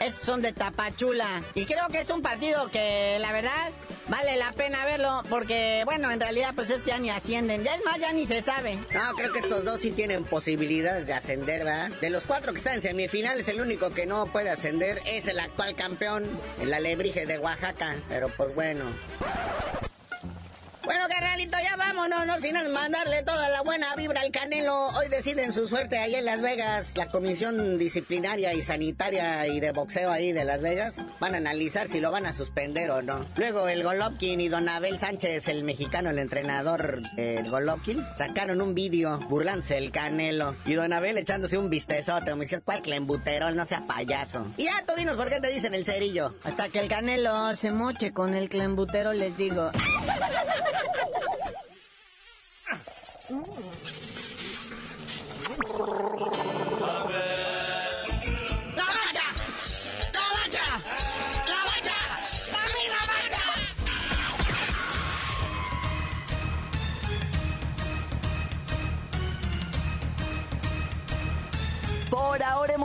Estos 0.00 0.24
son 0.24 0.42
de 0.42 0.52
Tapachula. 0.52 1.42
Y 1.54 1.66
creo 1.66 1.88
que 1.88 2.00
es 2.00 2.10
un 2.10 2.22
partido 2.22 2.68
que, 2.70 3.18
la 3.20 3.32
verdad, 3.32 3.70
vale 4.08 4.36
la 4.36 4.50
pena 4.52 4.84
verlo. 4.86 5.22
Porque, 5.28 5.82
bueno, 5.84 6.10
en 6.10 6.18
realidad, 6.18 6.52
pues 6.54 6.70
es 6.70 6.84
ya 6.84 6.98
ni 6.98 7.10
ascienden. 7.10 7.62
Ya 7.62 7.74
es 7.74 7.84
más, 7.84 7.98
ya 7.98 8.12
ni 8.12 8.26
se 8.26 8.40
sabe. 8.40 8.76
No, 8.92 9.14
creo 9.14 9.32
que 9.32 9.40
estos 9.40 9.64
dos 9.64 9.80
sí 9.80 9.90
tienen 9.90 10.24
posibilidades 10.24 11.06
de 11.06 11.12
ascender, 11.12 11.64
¿verdad? 11.64 11.90
De 12.00 12.08
los 12.10 12.24
cuatro 12.24 12.52
que 12.52 12.58
están 12.58 12.74
en 12.76 12.82
semifinales, 12.82 13.46
el 13.48 13.60
único 13.60 13.92
que 13.92 14.06
no 14.06 14.26
puede 14.26 14.50
ascender 14.50 15.02
es 15.04 15.28
el 15.28 15.38
actual 15.38 15.74
campeón, 15.74 16.24
el 16.60 16.72
Alebrije 16.72 17.26
de 17.26 17.38
Oaxaca. 17.38 17.96
Pero 18.08 18.30
pues 18.30 18.54
bueno. 18.54 18.84
Bueno, 20.90 21.04
carnalito, 21.08 21.56
ya 21.62 21.76
vámonos, 21.76 22.26
no 22.26 22.40
sin 22.40 22.56
mandarle 22.72 23.22
toda 23.22 23.48
la 23.48 23.62
buena 23.62 23.94
vibra 23.94 24.22
al 24.22 24.32
Canelo. 24.32 24.88
Hoy 24.88 25.06
deciden 25.08 25.52
su 25.52 25.68
suerte 25.68 25.98
ahí 25.98 26.16
en 26.16 26.24
Las 26.24 26.40
Vegas. 26.40 26.96
La 26.96 27.06
Comisión 27.06 27.78
Disciplinaria 27.78 28.54
y 28.54 28.62
Sanitaria 28.62 29.46
y 29.46 29.60
de 29.60 29.70
Boxeo 29.70 30.10
ahí 30.10 30.32
de 30.32 30.44
Las 30.44 30.62
Vegas 30.62 30.96
van 31.20 31.36
a 31.36 31.38
analizar 31.38 31.86
si 31.86 32.00
lo 32.00 32.10
van 32.10 32.26
a 32.26 32.32
suspender 32.32 32.90
o 32.90 33.02
no. 33.02 33.24
Luego 33.36 33.68
el 33.68 33.84
Golovkin 33.84 34.40
y 34.40 34.48
Don 34.48 34.68
Abel 34.68 34.98
Sánchez, 34.98 35.46
el 35.46 35.62
mexicano, 35.62 36.10
el 36.10 36.18
entrenador 36.18 37.02
del 37.12 37.48
Golovkin, 37.48 38.04
sacaron 38.18 38.60
un 38.60 38.74
vídeo 38.74 39.20
burlándose 39.28 39.74
del 39.74 39.92
Canelo. 39.92 40.56
Y 40.66 40.74
Don 40.74 40.92
Abel 40.92 41.18
echándose 41.18 41.56
un 41.56 41.70
vistezote. 41.70 42.34
Me 42.34 42.46
dice, 42.46 42.62
¿cuál 42.62 42.82
clembuterol? 42.82 43.54
No 43.54 43.64
sea 43.64 43.82
payaso. 43.82 44.44
Y 44.56 44.64
ya, 44.64 44.82
tú 44.84 44.94
dinos 44.96 45.14
por 45.14 45.28
qué 45.28 45.38
te 45.38 45.52
dicen 45.52 45.72
el 45.72 45.86
cerillo. 45.86 46.34
Hasta 46.42 46.68
que 46.68 46.80
el 46.80 46.88
Canelo 46.88 47.54
se 47.54 47.70
moche 47.70 48.10
con 48.10 48.34
el 48.34 48.48
clembutero, 48.48 49.12
les 49.12 49.36
digo. 49.36 49.70